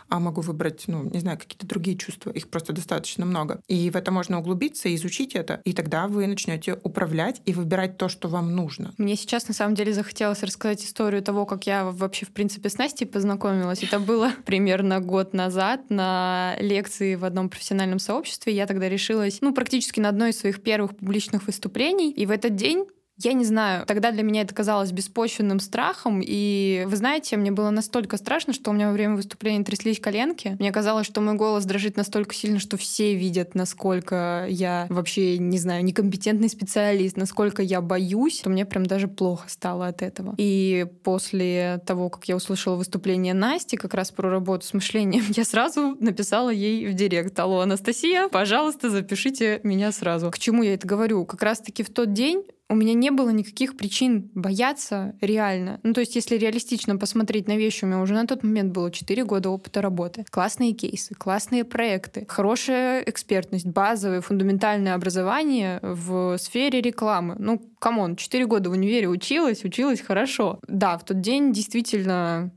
а 0.09 0.19
могу 0.19 0.41
выбрать, 0.41 0.85
ну, 0.87 1.03
не 1.03 1.19
знаю, 1.19 1.37
какие-то 1.37 1.67
другие 1.67 1.97
чувства. 1.97 2.31
Их 2.31 2.47
просто 2.47 2.71
достаточно 2.71 3.25
много. 3.25 3.61
И 3.67 3.89
в 3.89 3.97
это 3.97 4.09
можно 4.11 4.39
углубиться, 4.39 4.93
изучить 4.95 5.35
это, 5.35 5.61
и 5.65 5.73
тогда 5.73 6.07
вы 6.07 6.27
начнете 6.27 6.79
управлять 6.83 7.41
и 7.45 7.51
выбирать 7.51 7.97
то, 7.97 8.07
что 8.07 8.29
вам 8.29 8.55
нужно. 8.55 8.93
Мне 8.97 9.17
сейчас, 9.17 9.47
на 9.47 9.53
самом 9.53 9.75
деле, 9.75 9.91
захотелось 9.93 10.43
рассказать 10.43 10.83
историю 10.83 11.21
того, 11.21 11.45
как 11.45 11.67
я 11.67 11.91
вообще, 11.91 12.25
в 12.25 12.29
принципе, 12.29 12.69
с 12.69 12.77
Настей 12.77 13.05
познакомилась. 13.05 13.83
Это 13.83 13.99
было 13.99 14.31
примерно 14.45 15.01
год 15.01 15.33
назад 15.33 15.89
на 15.89 16.55
лекции 16.59 17.15
в 17.15 17.25
одном 17.25 17.49
профессиональном 17.49 17.99
сообществе. 17.99 18.55
Я 18.55 18.65
тогда 18.65 18.87
решилась, 18.87 19.39
ну, 19.41 19.53
практически 19.53 19.99
на 19.99 20.09
одной 20.09 20.29
из 20.29 20.39
своих 20.39 20.61
первых 20.61 20.95
публичных 20.95 21.47
выступлений. 21.47 22.11
И 22.11 22.25
в 22.25 22.31
этот 22.31 22.55
день 22.55 22.85
я 23.17 23.33
не 23.33 23.45
знаю, 23.45 23.85
тогда 23.85 24.11
для 24.11 24.21
меня 24.23 24.41
это 24.41 24.53
казалось 24.53 24.91
беспочвенным 24.91 25.59
страхом, 25.59 26.21
и 26.23 26.83
вы 26.87 26.95
знаете, 26.95 27.35
мне 27.37 27.51
было 27.51 27.71
настолько 27.71 28.17
страшно, 28.17 28.53
что 28.53 28.69
у 28.69 28.73
меня 28.73 28.87
во 28.87 28.93
время 28.93 29.15
выступления 29.15 29.63
тряслись 29.63 29.99
коленки. 29.99 30.55
Мне 30.59 30.71
казалось, 30.71 31.07
что 31.07 31.21
мой 31.21 31.35
голос 31.35 31.65
дрожит 31.65 31.97
настолько 31.97 32.35
сильно, 32.35 32.59
что 32.59 32.77
все 32.77 33.15
видят, 33.15 33.55
насколько 33.55 34.45
я 34.49 34.85
вообще, 34.89 35.39
не 35.39 35.57
знаю, 35.57 35.83
некомпетентный 35.83 36.49
специалист, 36.49 37.17
насколько 37.17 37.63
я 37.63 37.81
боюсь, 37.81 38.41
то 38.41 38.49
мне 38.49 38.65
прям 38.65 38.85
даже 38.85 39.07
плохо 39.07 39.49
стало 39.49 39.87
от 39.87 40.03
этого. 40.03 40.35
И 40.37 40.85
после 41.03 41.81
того, 41.85 42.09
как 42.09 42.25
я 42.25 42.35
услышала 42.35 42.75
выступление 42.75 43.33
Насти 43.33 43.77
как 43.77 43.95
раз 43.95 44.11
про 44.11 44.29
работу 44.29 44.65
с 44.65 44.73
мышлением, 44.73 45.23
я 45.35 45.43
сразу 45.43 45.97
написала 45.99 46.49
ей 46.49 46.87
в 46.87 46.93
директ, 46.93 47.37
алло, 47.39 47.61
Анастасия, 47.61 48.27
пожалуйста, 48.27 48.91
запишите 48.91 49.59
меня 49.63 49.91
сразу. 49.91 50.29
К 50.29 50.37
чему 50.37 50.61
я 50.61 50.75
это 50.75 50.87
говорю? 50.87 51.25
Как 51.25 51.41
раз-таки 51.41 51.81
в 51.81 51.89
тот 51.89 52.13
день 52.13 52.43
у 52.69 52.75
меня 52.75 52.93
не 52.93 53.11
было 53.11 53.29
никаких 53.29 53.77
причин 53.77 54.29
бояться 54.33 55.15
реально. 55.21 55.79
Ну, 55.83 55.93
то 55.93 56.01
есть, 56.01 56.15
если 56.15 56.35
реалистично 56.37 56.97
посмотреть 56.97 57.47
на 57.47 57.55
вещи, 57.55 57.85
у 57.85 57.87
меня 57.87 58.01
уже 58.01 58.13
на 58.13 58.27
тот 58.27 58.43
момент 58.43 58.73
было 58.73 58.91
4 58.91 59.23
года 59.23 59.49
опыта 59.49 59.81
работы. 59.81 60.25
Классные 60.29 60.73
кейсы, 60.73 61.15
классные 61.15 61.63
проекты, 61.63 62.25
хорошая 62.27 63.01
экспертность, 63.01 63.65
базовое, 63.65 64.21
фундаментальное 64.21 64.95
образование 64.95 65.79
в 65.81 66.37
сфере 66.37 66.81
рекламы. 66.81 67.35
Ну, 67.39 67.61
come 67.79 68.00
on, 68.00 68.15
4 68.15 68.45
года 68.45 68.69
в 68.69 68.73
универе 68.73 69.07
училась, 69.07 69.63
училась 69.63 70.01
хорошо. 70.01 70.59
Да, 70.67 70.97
в 70.97 71.05
тот 71.05 71.21
день 71.21 71.53
действительно 71.53 72.51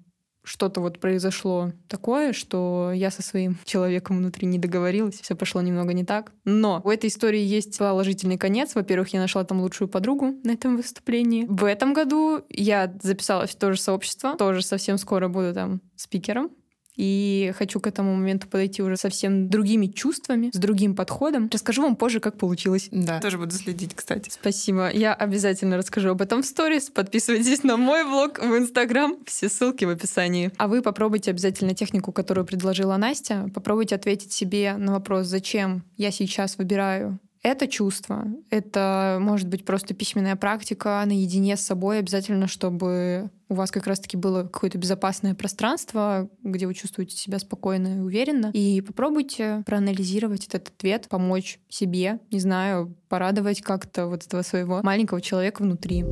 что-то 0.51 0.81
вот 0.81 0.99
произошло 0.99 1.71
такое, 1.87 2.33
что 2.33 2.91
я 2.93 3.13
со 3.13 3.23
своим 3.23 3.57
человеком 3.65 4.19
внутри 4.19 4.49
не 4.49 4.59
договорилась, 4.59 5.21
все 5.21 5.37
пошло 5.37 5.63
немного 5.63 5.93
не 5.93 6.05
так. 6.05 6.33
Но 6.45 6.81
у 6.85 6.91
этой 6.91 7.09
истории 7.09 7.41
есть 7.41 7.79
положительный 7.79 8.37
конец. 8.37 8.75
Во-первых, 8.75 9.11
я 9.11 9.21
нашла 9.21 9.45
там 9.45 9.61
лучшую 9.61 9.87
подругу 9.87 10.35
на 10.43 10.51
этом 10.53 10.77
выступлении. 10.77 11.47
В 11.49 11.65
этом 11.65 11.95
году 11.95 12.43
я 12.49 12.93
записалась 13.01 13.51
в 13.51 13.57
то 13.57 13.73
же 13.73 13.81
сообщество, 13.81 14.37
тоже 14.37 14.63
совсем 14.63 14.99
скоро 14.99 15.29
буду 15.29 15.55
там 15.55 15.81
спикером 15.95 16.51
и 16.97 17.53
хочу 17.57 17.81
к 17.81 17.87
этому 17.87 18.15
моменту 18.15 18.49
подойти 18.49 18.83
уже 18.83 18.97
совсем 18.97 19.49
другими 19.49 19.87
чувствами, 19.87 20.51
с 20.53 20.59
другим 20.59 20.95
подходом. 20.95 21.49
Расскажу 21.53 21.83
вам 21.83 21.97
позже, 21.97 22.21
как 22.21 22.37
получилось. 22.39 22.89
Да, 22.91 23.21
тоже 23.21 23.39
буду 23.39 23.53
следить, 23.53 23.95
кстати. 23.95 24.31
Спасибо. 24.31 24.91
Я 24.91 25.15
обязательно 25.15 25.77
расскажу 25.77 26.11
об 26.11 26.23
этом 26.23 26.43
в 26.43 26.47
сторис. 26.47 26.91
Подписывайтесь 26.91 27.63
на 27.63 27.77
мой 27.77 28.05
блог 28.05 28.39
в 28.39 28.57
Инстаграм. 28.57 29.17
Все 29.27 29.49
ссылки 29.49 29.85
в 29.85 29.91
описании. 29.91 30.51
А 30.57 30.69
вы 30.69 30.83
попробуйте 30.83 31.31
обязательно 31.31 31.75
технику, 31.75 32.13
которую 32.13 32.45
предложила 32.45 32.97
Настя. 32.97 33.49
Попробуйте 33.55 33.95
ответить 33.95 34.33
себе 34.33 34.75
на 34.77 34.93
вопрос, 34.93 35.27
зачем 35.27 35.85
я 35.97 36.11
сейчас 36.11 36.59
выбираю 36.59 37.19
это 37.43 37.67
чувство. 37.69 38.27
Это 38.51 39.19
может 39.21 39.49
быть 39.49 39.65
просто 39.65 39.95
письменная 39.95 40.37
практика 40.37 41.03
наедине 41.07 41.57
с 41.57 41.61
собой, 41.61 41.99
обязательно, 41.99 42.47
чтобы 42.47 43.31
у 43.49 43.55
вас 43.55 43.71
как 43.71 43.87
раз-таки 43.87 44.17
было 44.17 44.45
какое-то 44.45 44.79
безопасное 44.79 45.35
пространство, 45.35 46.29
где 46.43 46.67
вы 46.67 46.75
чувствуете 46.75 47.17
себя 47.17 47.39
спокойно 47.39 47.97
и 47.97 48.01
уверенно. 48.01 48.51
И 48.53 48.81
попробуйте 48.83 49.63
проанализировать 49.67 50.47
этот 50.47 50.69
ответ, 50.69 51.09
помочь 51.09 51.59
себе, 51.69 52.21
не 52.31 52.41
знаю, 52.41 52.95
порадовать 53.09 53.63
как-то 53.63 54.07
вот 54.07 54.27
этого 54.27 54.43
своего 54.43 54.83
маленького 54.83 55.21
человека 55.21 55.63
внутри. 55.63 56.05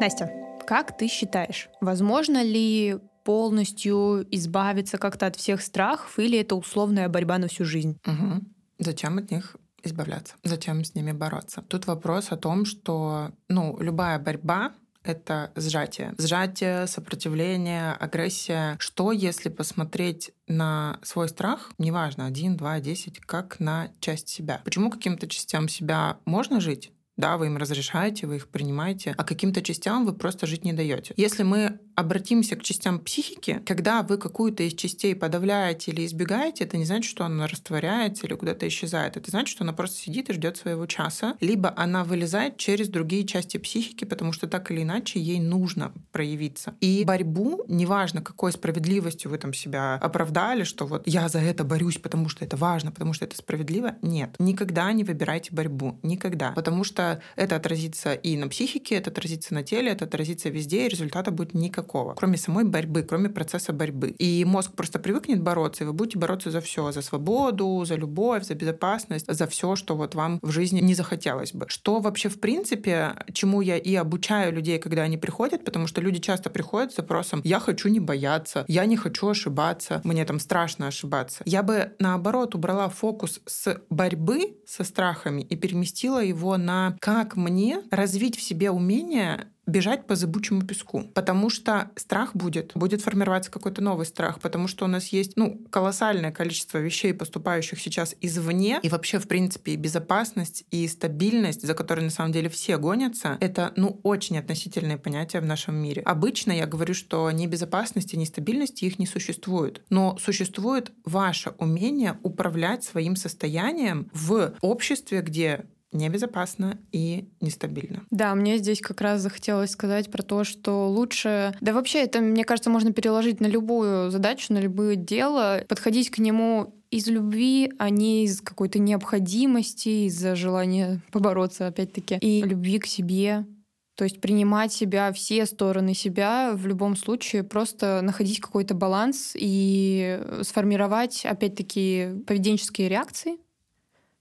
Настя, 0.00 0.30
как 0.64 0.96
ты 0.96 1.08
считаешь, 1.08 1.68
возможно 1.80 2.42
ли 2.42 2.98
полностью 3.28 4.26
избавиться 4.30 4.96
как-то 4.96 5.26
от 5.26 5.36
всех 5.36 5.60
страхов, 5.60 6.18
или 6.18 6.38
это 6.38 6.54
условная 6.54 7.10
борьба 7.10 7.36
на 7.36 7.48
всю 7.48 7.66
жизнь? 7.66 7.98
Угу. 8.06 8.40
Зачем 8.78 9.18
от 9.18 9.30
них 9.30 9.54
избавляться? 9.82 10.34
Зачем 10.44 10.82
с 10.82 10.94
ними 10.94 11.12
бороться? 11.12 11.60
Тут 11.68 11.86
вопрос 11.86 12.32
о 12.32 12.38
том, 12.38 12.64
что 12.64 13.32
ну, 13.50 13.76
любая 13.80 14.18
борьба 14.18 14.72
это 15.02 15.52
сжатие. 15.56 16.14
Сжатие, 16.16 16.86
сопротивление, 16.86 17.92
агрессия. 17.92 18.76
Что, 18.78 19.12
если 19.12 19.50
посмотреть 19.50 20.30
на 20.46 20.98
свой 21.02 21.28
страх, 21.28 21.72
неважно, 21.76 22.24
один, 22.24 22.56
два, 22.56 22.80
десять, 22.80 23.20
как 23.20 23.60
на 23.60 23.90
часть 24.00 24.30
себя? 24.30 24.62
Почему 24.64 24.88
каким-то 24.90 25.28
частям 25.28 25.68
себя 25.68 26.16
можно 26.24 26.62
жить, 26.62 26.92
да, 27.18 27.36
вы 27.36 27.46
им 27.46 27.56
разрешаете, 27.56 28.26
вы 28.26 28.36
их 28.36 28.48
принимаете, 28.48 29.12
а 29.18 29.24
каким-то 29.24 29.60
частям 29.60 30.06
вы 30.06 30.14
просто 30.14 30.46
жить 30.46 30.64
не 30.64 30.72
даете. 30.72 31.12
Если 31.16 31.42
мы 31.42 31.80
обратимся 31.98 32.54
к 32.54 32.62
частям 32.62 33.00
психики. 33.00 33.60
Когда 33.66 34.04
вы 34.04 34.18
какую-то 34.18 34.62
из 34.62 34.74
частей 34.74 35.16
подавляете 35.16 35.90
или 35.90 36.06
избегаете, 36.06 36.62
это 36.62 36.76
не 36.76 36.84
значит, 36.84 37.10
что 37.10 37.24
она 37.24 37.48
растворяется 37.48 38.24
или 38.24 38.34
куда-то 38.34 38.68
исчезает. 38.68 39.16
Это 39.16 39.32
значит, 39.32 39.48
что 39.48 39.64
она 39.64 39.72
просто 39.72 39.98
сидит 39.98 40.30
и 40.30 40.32
ждет 40.32 40.56
своего 40.56 40.86
часа. 40.86 41.36
Либо 41.40 41.74
она 41.76 42.04
вылезает 42.04 42.56
через 42.56 42.88
другие 42.88 43.24
части 43.24 43.56
психики, 43.56 44.04
потому 44.04 44.32
что 44.32 44.46
так 44.46 44.70
или 44.70 44.82
иначе 44.82 45.18
ей 45.18 45.40
нужно 45.40 45.92
проявиться. 46.12 46.76
И 46.80 47.02
борьбу, 47.04 47.64
неважно, 47.66 48.22
какой 48.22 48.52
справедливостью 48.52 49.32
вы 49.32 49.38
там 49.38 49.52
себя 49.52 49.96
оправдали, 49.96 50.62
что 50.62 50.86
вот 50.86 51.02
я 51.04 51.28
за 51.28 51.40
это 51.40 51.64
борюсь, 51.64 51.98
потому 51.98 52.28
что 52.28 52.44
это 52.44 52.56
важно, 52.56 52.92
потому 52.92 53.12
что 53.12 53.24
это 53.24 53.36
справедливо. 53.36 53.96
Нет. 54.02 54.36
Никогда 54.38 54.92
не 54.92 55.02
выбирайте 55.02 55.52
борьбу. 55.52 55.98
Никогда. 56.04 56.52
Потому 56.52 56.84
что 56.84 57.20
это 57.34 57.56
отразится 57.56 58.14
и 58.14 58.36
на 58.36 58.46
психике, 58.46 58.94
это 58.94 59.10
отразится 59.10 59.52
на 59.52 59.64
теле, 59.64 59.90
это 59.90 60.04
отразится 60.04 60.48
везде, 60.48 60.86
и 60.86 60.88
результата 60.88 61.32
будет 61.32 61.54
никакого. 61.54 61.87
Кроме 62.16 62.36
самой 62.36 62.64
борьбы, 62.64 63.02
кроме 63.02 63.28
процесса 63.28 63.72
борьбы. 63.72 64.10
И 64.10 64.44
мозг 64.44 64.72
просто 64.72 64.98
привыкнет 64.98 65.42
бороться, 65.42 65.84
и 65.84 65.86
вы 65.86 65.92
будете 65.92 66.18
бороться 66.18 66.50
за 66.50 66.60
все, 66.60 66.92
за 66.92 67.02
свободу, 67.02 67.84
за 67.84 67.96
любовь, 67.96 68.44
за 68.44 68.54
безопасность, 68.54 69.26
за 69.32 69.46
все, 69.46 69.76
что 69.76 69.96
вот 69.96 70.14
вам 70.14 70.38
в 70.42 70.50
жизни 70.50 70.80
не 70.80 70.94
захотелось 70.94 71.52
бы. 71.52 71.66
Что 71.68 72.00
вообще 72.00 72.28
в 72.28 72.40
принципе, 72.40 73.14
чему 73.32 73.60
я 73.60 73.76
и 73.76 73.94
обучаю 73.94 74.52
людей, 74.52 74.78
когда 74.78 75.02
они 75.02 75.16
приходят, 75.16 75.64
потому 75.64 75.86
что 75.86 76.00
люди 76.00 76.20
часто 76.20 76.50
приходят 76.50 76.92
с 76.92 76.96
запросом 76.96 77.40
«я 77.44 77.60
хочу 77.60 77.88
не 77.88 78.00
бояться», 78.00 78.64
«я 78.68 78.84
не 78.86 78.96
хочу 78.96 79.28
ошибаться», 79.28 80.00
«мне 80.04 80.24
там 80.24 80.38
страшно 80.40 80.88
ошибаться». 80.88 81.42
Я 81.44 81.62
бы 81.62 81.92
наоборот 81.98 82.54
убрала 82.54 82.88
фокус 82.88 83.40
с 83.46 83.80
борьбы 83.90 84.58
со 84.66 84.84
страхами 84.84 85.42
и 85.42 85.56
переместила 85.56 86.22
его 86.22 86.56
на 86.56 86.96
как 87.00 87.36
мне 87.36 87.82
развить 87.90 88.36
в 88.36 88.42
себе 88.42 88.70
умение 88.70 89.48
бежать 89.68 90.06
по 90.06 90.16
зыбучему 90.16 90.62
песку, 90.62 91.04
потому 91.14 91.50
что 91.50 91.90
страх 91.94 92.34
будет, 92.34 92.72
будет 92.74 93.02
формироваться 93.02 93.50
какой-то 93.50 93.82
новый 93.82 94.06
страх, 94.06 94.40
потому 94.40 94.66
что 94.66 94.86
у 94.86 94.88
нас 94.88 95.08
есть 95.08 95.36
ну, 95.36 95.60
колоссальное 95.70 96.32
количество 96.32 96.78
вещей, 96.78 97.12
поступающих 97.12 97.78
сейчас 97.78 98.16
извне, 98.20 98.80
и 98.82 98.88
вообще, 98.88 99.18
в 99.18 99.28
принципе, 99.28 99.72
и 99.72 99.76
безопасность, 99.76 100.64
и 100.70 100.88
стабильность, 100.88 101.66
за 101.66 101.74
которой 101.74 102.00
на 102.00 102.10
самом 102.10 102.32
деле 102.32 102.48
все 102.48 102.78
гонятся, 102.78 103.36
это 103.40 103.72
ну, 103.76 104.00
очень 104.02 104.38
относительные 104.38 104.96
понятия 104.96 105.40
в 105.40 105.44
нашем 105.44 105.76
мире. 105.76 106.02
Обычно 106.02 106.52
я 106.52 106.66
говорю, 106.66 106.94
что 106.94 107.30
ни 107.30 107.46
безопасности, 107.46 108.16
ни 108.16 108.24
стабильности 108.24 108.86
их 108.86 108.98
не 108.98 109.06
существует, 109.06 109.82
но 109.90 110.16
существует 110.18 110.92
ваше 111.04 111.50
умение 111.58 112.18
управлять 112.22 112.84
своим 112.84 113.16
состоянием 113.16 114.10
в 114.14 114.54
обществе, 114.62 115.20
где 115.20 115.66
небезопасно 115.92 116.78
и 116.92 117.28
нестабильно. 117.40 118.04
Да, 118.10 118.34
мне 118.34 118.58
здесь 118.58 118.80
как 118.80 119.00
раз 119.00 119.20
захотелось 119.20 119.70
сказать 119.70 120.10
про 120.10 120.22
то, 120.22 120.44
что 120.44 120.88
лучше... 120.88 121.54
Да 121.60 121.72
вообще 121.72 122.00
это, 122.00 122.20
мне 122.20 122.44
кажется, 122.44 122.70
можно 122.70 122.92
переложить 122.92 123.40
на 123.40 123.46
любую 123.46 124.10
задачу, 124.10 124.52
на 124.52 124.58
любое 124.58 124.96
дело, 124.96 125.64
подходить 125.68 126.10
к 126.10 126.18
нему 126.18 126.74
из 126.90 127.06
любви, 127.06 127.72
а 127.78 127.90
не 127.90 128.24
из 128.24 128.40
какой-то 128.40 128.78
необходимости, 128.78 130.06
из-за 130.06 130.34
желания 130.34 131.02
побороться, 131.12 131.66
опять-таки, 131.66 132.16
и 132.16 132.42
любви 132.42 132.78
к 132.78 132.86
себе. 132.86 133.46
То 133.94 134.04
есть 134.04 134.20
принимать 134.20 134.72
себя, 134.72 135.12
все 135.12 135.44
стороны 135.44 135.92
себя 135.92 136.52
в 136.54 136.66
любом 136.68 136.94
случае, 136.94 137.42
просто 137.42 138.00
находить 138.00 138.40
какой-то 138.40 138.74
баланс 138.74 139.32
и 139.34 140.20
сформировать, 140.42 141.26
опять-таки, 141.26 142.10
поведенческие 142.26 142.88
реакции, 142.88 143.38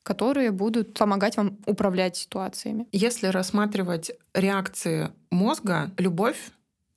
которые 0.08 0.52
будут 0.52 0.94
помогать 0.94 1.36
вам 1.36 1.58
управлять 1.66 2.16
ситуациями. 2.16 2.88
Если 2.94 3.28
рассматривать 3.28 4.10
реакции 4.34 5.10
мозга, 5.32 5.92
любовь 5.98 6.38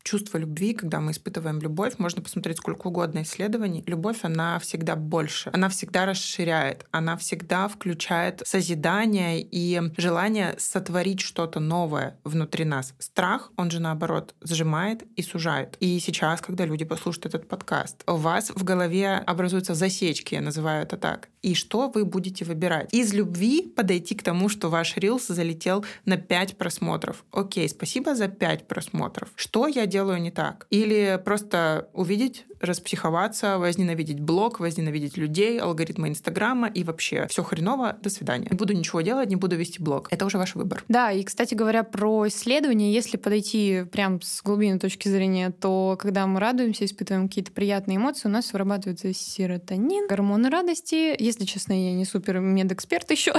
чувство 0.03 0.39
любви, 0.39 0.75
когда 0.75 1.01
мы 1.01 1.13
испытываем 1.13 1.61
любовь, 1.61 1.95
можно 1.99 2.23
посмотреть 2.23 2.59
сколько 2.59 2.89
угодно 2.89 3.23
исследований. 3.23 3.85
Любовь, 3.87 4.19
она 4.23 4.59
всегда 4.59 4.97
больше, 4.97 5.51
она 5.53 5.69
всегда 5.69 6.07
расширяет, 6.07 6.87
она 6.91 7.17
всегда 7.17 7.69
включает 7.69 8.43
созидание 8.45 9.41
и 9.41 9.81
желание 9.97 10.55
сотворить 10.59 11.21
что-то 11.21 11.61
новое 11.61 12.19
внутри 12.25 12.65
нас. 12.65 12.95
Страх, 12.99 13.53
он 13.57 13.71
же 13.71 13.81
наоборот, 13.81 14.35
сжимает 14.41 15.05
и 15.17 15.23
сужает. 15.23 15.77
И 15.81 15.99
сейчас, 16.01 16.41
когда 16.41 16.65
люди 16.65 16.85
послушают 16.85 17.27
этот 17.27 17.49
подкаст, 17.49 18.03
у 18.07 18.17
вас 18.17 18.51
в 18.51 18.65
голове 18.65 19.23
образуются 19.27 19.75
засечки, 19.75 20.35
я 20.35 20.41
называю 20.41 20.83
это 20.83 20.97
так. 20.97 21.29
И 21.43 21.55
что 21.55 21.89
вы 21.89 22.05
будете 22.05 22.45
выбирать? 22.45 22.93
Из 22.93 23.15
любви 23.15 23.63
подойти 23.63 24.15
к 24.15 24.23
тому, 24.23 24.49
что 24.49 24.69
ваш 24.69 24.97
рилс 24.97 25.27
залетел 25.29 25.85
на 26.05 26.17
5 26.19 26.59
просмотров. 26.59 27.25
Окей, 27.31 27.69
спасибо 27.69 28.15
за 28.15 28.29
5 28.29 28.69
просмотров. 28.69 29.31
Что 29.37 29.67
я 29.67 29.87
делаю 29.91 30.21
не 30.21 30.31
так. 30.31 30.67
Или 30.71 31.21
просто 31.23 31.91
увидеть 31.93 32.47
распсиховаться, 32.61 33.59
возненавидеть 33.59 34.21
блог, 34.21 34.61
возненавидеть 34.61 35.17
людей, 35.17 35.59
алгоритмы 35.59 36.09
Инстаграма 36.09 36.69
и 36.69 36.85
вообще 36.85 37.27
все 37.29 37.43
хреново, 37.43 37.97
до 38.03 38.11
свидания. 38.11 38.49
Не 38.51 38.57
буду 38.57 38.75
ничего 38.75 39.01
делать, 39.01 39.29
не 39.29 39.37
буду 39.37 39.57
вести 39.57 39.83
блог. 39.83 40.09
Это 40.11 40.27
уже 40.27 40.39
ваш 40.39 40.55
выбор. 40.55 40.85
Да, 40.89 41.11
и, 41.11 41.23
кстати 41.23 41.55
говоря, 41.55 41.83
про 41.83 42.29
исследования, 42.29 42.93
если 42.93 43.17
подойти 43.17 43.85
прям 43.91 44.21
с 44.21 44.43
глубины 44.43 44.79
точки 44.79 45.09
зрения, 45.09 45.51
то 45.51 45.97
когда 45.99 46.27
мы 46.27 46.41
радуемся, 46.41 46.85
испытываем 46.85 47.29
какие-то 47.29 47.53
приятные 47.53 47.97
эмоции, 47.97 48.29
у 48.29 48.31
нас 48.31 48.53
вырабатывается 48.53 49.13
серотонин, 49.13 50.07
гормоны 50.09 50.51
радости. 50.51 51.15
Если 51.19 51.45
честно, 51.45 51.73
я 51.73 51.95
не 51.95 52.05
супер 52.05 52.41
медэксперт 52.41 53.11
еще, 53.11 53.35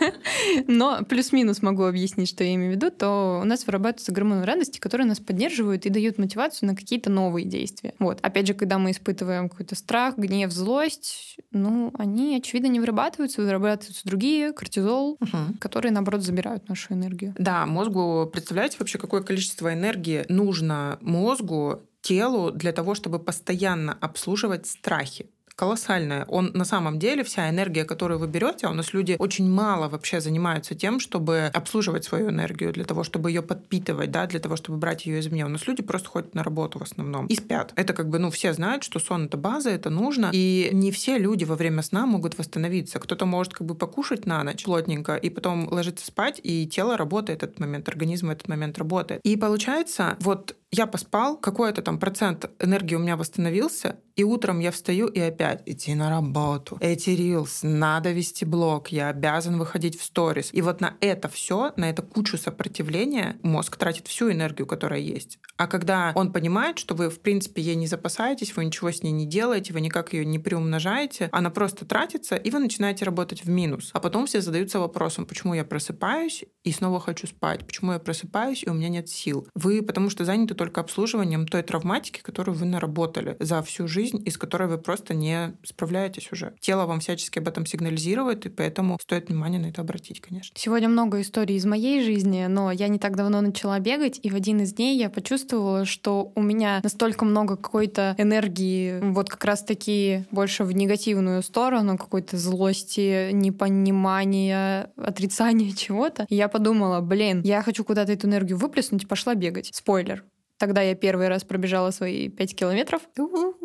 но 0.66 1.04
плюс-минус 1.04 1.62
могу 1.62 1.84
объяснить, 1.84 2.28
что 2.28 2.42
я 2.42 2.54
имею 2.54 2.72
в 2.72 2.76
виду, 2.76 2.90
то 2.90 3.40
у 3.42 3.44
нас 3.44 3.66
вырабатываются 3.66 4.12
гормоны 4.12 4.44
радости, 4.44 4.78
которые 4.78 5.06
нас 5.06 5.20
поддерживают 5.20 5.86
и 5.86 5.90
дают 5.90 6.18
мотивацию 6.18 6.68
на 6.68 6.76
какие-то 6.76 7.10
новые 7.10 7.46
действия. 7.46 7.94
Вот. 7.98 8.18
Опять 8.22 8.48
же, 8.48 8.55
когда 8.56 8.78
мы 8.78 8.90
испытываем 8.90 9.48
какой-то 9.48 9.74
страх, 9.74 10.16
гнев, 10.16 10.50
злость, 10.50 11.36
ну, 11.52 11.92
они, 11.98 12.36
очевидно, 12.36 12.68
не 12.68 12.80
вырабатываются, 12.80 13.42
вырабатываются 13.42 14.06
другие, 14.06 14.52
кортизол, 14.52 15.18
угу. 15.20 15.58
которые, 15.60 15.92
наоборот, 15.92 16.22
забирают 16.22 16.68
нашу 16.68 16.94
энергию. 16.94 17.34
Да, 17.38 17.66
мозгу, 17.66 18.28
представляете 18.32 18.76
вообще, 18.78 18.98
какое 18.98 19.22
количество 19.22 19.72
энергии 19.72 20.24
нужно 20.28 20.98
мозгу 21.00 21.82
телу 22.00 22.50
для 22.52 22.72
того, 22.72 22.94
чтобы 22.94 23.18
постоянно 23.18 23.96
обслуживать 24.00 24.66
страхи 24.66 25.30
колоссальная. 25.56 26.26
Он 26.28 26.50
на 26.54 26.64
самом 26.64 26.98
деле, 26.98 27.24
вся 27.24 27.48
энергия, 27.48 27.84
которую 27.84 28.20
вы 28.20 28.28
берете, 28.28 28.68
у 28.68 28.74
нас 28.74 28.92
люди 28.92 29.16
очень 29.18 29.50
мало 29.50 29.88
вообще 29.88 30.20
занимаются 30.20 30.74
тем, 30.74 31.00
чтобы 31.00 31.50
обслуживать 31.52 32.04
свою 32.04 32.28
энергию, 32.28 32.72
для 32.72 32.84
того, 32.84 33.02
чтобы 33.02 33.30
ее 33.30 33.42
подпитывать, 33.42 34.10
да, 34.10 34.26
для 34.26 34.38
того, 34.38 34.56
чтобы 34.56 34.78
брать 34.78 35.06
ее 35.06 35.20
извне. 35.20 35.46
У 35.46 35.48
нас 35.48 35.66
люди 35.66 35.82
просто 35.82 36.08
ходят 36.08 36.34
на 36.34 36.44
работу 36.44 36.78
в 36.78 36.82
основном 36.82 37.26
и 37.26 37.34
спят. 37.34 37.72
Это 37.76 37.94
как 37.94 38.10
бы, 38.10 38.18
ну, 38.18 38.30
все 38.30 38.52
знают, 38.52 38.84
что 38.84 38.98
сон 38.98 39.26
это 39.26 39.38
база, 39.38 39.70
это 39.70 39.88
нужно. 39.88 40.30
И 40.32 40.68
не 40.72 40.92
все 40.92 41.18
люди 41.18 41.44
во 41.44 41.56
время 41.56 41.82
сна 41.82 42.06
могут 42.06 42.38
восстановиться. 42.38 42.98
Кто-то 42.98 43.24
может 43.24 43.54
как 43.54 43.66
бы 43.66 43.74
покушать 43.74 44.26
на 44.26 44.44
ночь 44.44 44.64
плотненько 44.64 45.16
и 45.16 45.30
потом 45.30 45.68
ложиться 45.72 46.06
спать, 46.06 46.38
и 46.42 46.66
тело 46.66 46.98
работает 46.98 47.42
этот 47.42 47.58
момент, 47.58 47.88
организм 47.88 48.28
в 48.28 48.30
этот 48.30 48.48
момент 48.48 48.76
работает. 48.76 49.20
И 49.24 49.36
получается, 49.36 50.16
вот 50.20 50.54
я 50.72 50.86
поспал, 50.86 51.36
какой-то 51.36 51.80
там 51.80 51.98
процент 51.98 52.50
энергии 52.58 52.96
у 52.96 52.98
меня 52.98 53.16
восстановился, 53.16 54.00
и 54.16 54.24
утром 54.24 54.58
я 54.58 54.70
встаю 54.70 55.06
и 55.06 55.20
опять 55.20 55.62
идти 55.66 55.94
на 55.94 56.10
работу. 56.10 56.78
Эти 56.80 57.10
рилс, 57.10 57.60
надо 57.62 58.12
вести 58.12 58.44
блог, 58.44 58.88
я 58.88 59.08
обязан 59.08 59.58
выходить 59.58 59.98
в 59.98 60.02
сторис. 60.02 60.50
И 60.52 60.62
вот 60.62 60.80
на 60.80 60.94
это 61.00 61.28
все, 61.28 61.72
на 61.76 61.90
эту 61.90 62.02
кучу 62.02 62.36
сопротивления 62.36 63.36
мозг 63.42 63.76
тратит 63.76 64.08
всю 64.08 64.32
энергию, 64.32 64.66
которая 64.66 65.00
есть. 65.00 65.38
А 65.56 65.66
когда 65.66 66.12
он 66.14 66.32
понимает, 66.32 66.78
что 66.78 66.94
вы, 66.94 67.10
в 67.10 67.20
принципе, 67.20 67.62
ей 67.62 67.76
не 67.76 67.86
запасаетесь, 67.86 68.56
вы 68.56 68.64
ничего 68.64 68.90
с 68.90 69.02
ней 69.02 69.12
не 69.12 69.26
делаете, 69.26 69.72
вы 69.72 69.80
никак 69.80 70.12
ее 70.12 70.24
не 70.24 70.38
приумножаете, 70.38 71.28
она 71.32 71.50
просто 71.50 71.84
тратится, 71.84 72.36
и 72.36 72.50
вы 72.50 72.58
начинаете 72.58 73.04
работать 73.04 73.44
в 73.44 73.48
минус. 73.48 73.90
А 73.92 74.00
потом 74.00 74.26
все 74.26 74.40
задаются 74.40 74.80
вопросом, 74.80 75.26
почему 75.26 75.54
я 75.54 75.64
просыпаюсь 75.64 76.44
и 76.64 76.72
снова 76.72 77.00
хочу 77.00 77.26
спать, 77.26 77.66
почему 77.66 77.92
я 77.92 77.98
просыпаюсь 77.98 78.64
и 78.64 78.68
у 78.68 78.74
меня 78.74 78.88
нет 78.88 79.08
сил. 79.08 79.46
Вы 79.54 79.82
потому 79.82 80.10
что 80.10 80.24
заняты 80.24 80.55
только 80.56 80.80
обслуживанием 80.80 81.46
той 81.46 81.62
травматики, 81.62 82.20
которую 82.20 82.56
вы 82.56 82.66
наработали 82.66 83.36
за 83.40 83.62
всю 83.62 83.86
жизнь, 83.88 84.22
и 84.24 84.30
с 84.30 84.38
которой 84.38 84.68
вы 84.68 84.78
просто 84.78 85.14
не 85.14 85.54
справляетесь 85.64 86.32
уже. 86.32 86.54
Тело 86.60 86.86
вам 86.86 87.00
всячески 87.00 87.38
об 87.38 87.48
этом 87.48 87.66
сигнализирует, 87.66 88.46
и 88.46 88.48
поэтому 88.48 88.98
стоит 89.00 89.28
внимание 89.28 89.60
на 89.60 89.66
это 89.66 89.82
обратить, 89.82 90.20
конечно. 90.20 90.54
Сегодня 90.58 90.88
много 90.88 91.20
историй 91.20 91.56
из 91.56 91.64
моей 91.64 92.02
жизни, 92.04 92.46
но 92.46 92.70
я 92.72 92.88
не 92.88 92.98
так 92.98 93.16
давно 93.16 93.40
начала 93.40 93.78
бегать, 93.78 94.18
и 94.22 94.30
в 94.30 94.34
один 94.34 94.60
из 94.60 94.72
дней 94.74 94.98
я 94.98 95.10
почувствовала, 95.10 95.84
что 95.84 96.32
у 96.34 96.42
меня 96.42 96.80
настолько 96.82 97.24
много 97.24 97.56
какой-то 97.56 98.14
энергии, 98.18 98.98
вот 99.00 99.28
как 99.28 99.44
раз-таки 99.44 100.24
больше 100.30 100.64
в 100.64 100.72
негативную 100.72 101.42
сторону, 101.42 101.98
какой-то 101.98 102.36
злости, 102.36 103.30
непонимания, 103.32 104.90
отрицания 104.96 105.72
чего-то. 105.76 106.26
Я 106.28 106.48
подумала, 106.48 107.00
блин, 107.00 107.42
я 107.44 107.62
хочу 107.62 107.84
куда-то 107.84 108.12
эту 108.12 108.26
энергию 108.26 108.58
выплеснуть 108.58 109.04
и 109.04 109.06
пошла 109.06 109.34
бегать. 109.34 109.70
Спойлер. 109.72 110.24
Тогда 110.58 110.82
я 110.82 110.94
первый 110.94 111.28
раз 111.28 111.44
пробежала 111.44 111.90
свои 111.90 112.28
5 112.28 112.56
километров. 112.56 113.02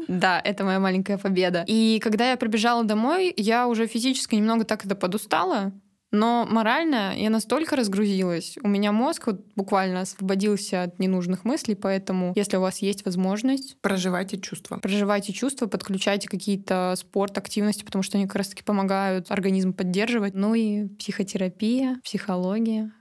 Да, 0.08 0.42
это 0.44 0.64
моя 0.64 0.80
маленькая 0.80 1.18
победа. 1.18 1.64
И 1.68 2.00
когда 2.00 2.32
я 2.32 2.38
пробежала 2.38 2.84
домой, 2.84 3.34
я 3.38 3.68
уже 3.68 3.88
физически 3.88 4.36
немного 4.36 4.66
так 4.66 4.86
это 4.86 4.96
подустала. 4.96 5.72
Но 6.12 6.46
морально 6.50 7.14
я 7.16 7.30
настолько 7.30 7.78
разгрузилась, 7.78 8.58
у 8.62 8.68
меня 8.68 8.92
мозг 8.92 9.28
вот 9.28 9.46
буквально 9.56 10.02
освободился 10.02 10.84
от 10.84 11.00
ненужных 11.00 11.46
мыслей, 11.46 11.76
поэтому 11.76 12.34
если 12.36 12.58
у 12.58 12.62
вас 12.62 12.80
есть 12.80 13.06
возможность... 13.06 13.78
Проживайте 13.82 14.38
чувства. 14.38 14.78
Проживайте 14.78 15.32
чувства, 15.32 15.68
подключайте 15.68 16.28
какие-то 16.28 16.96
спорт, 16.98 17.38
активности, 17.38 17.86
потому 17.86 18.04
что 18.04 18.18
они 18.18 18.28
как 18.28 18.36
раз-таки 18.36 18.64
помогают 18.64 19.32
организм 19.32 19.72
поддерживать. 19.74 20.34
Ну 20.34 20.54
и 20.54 20.90
психотерапия, 20.96 22.02
психология, 22.04 22.92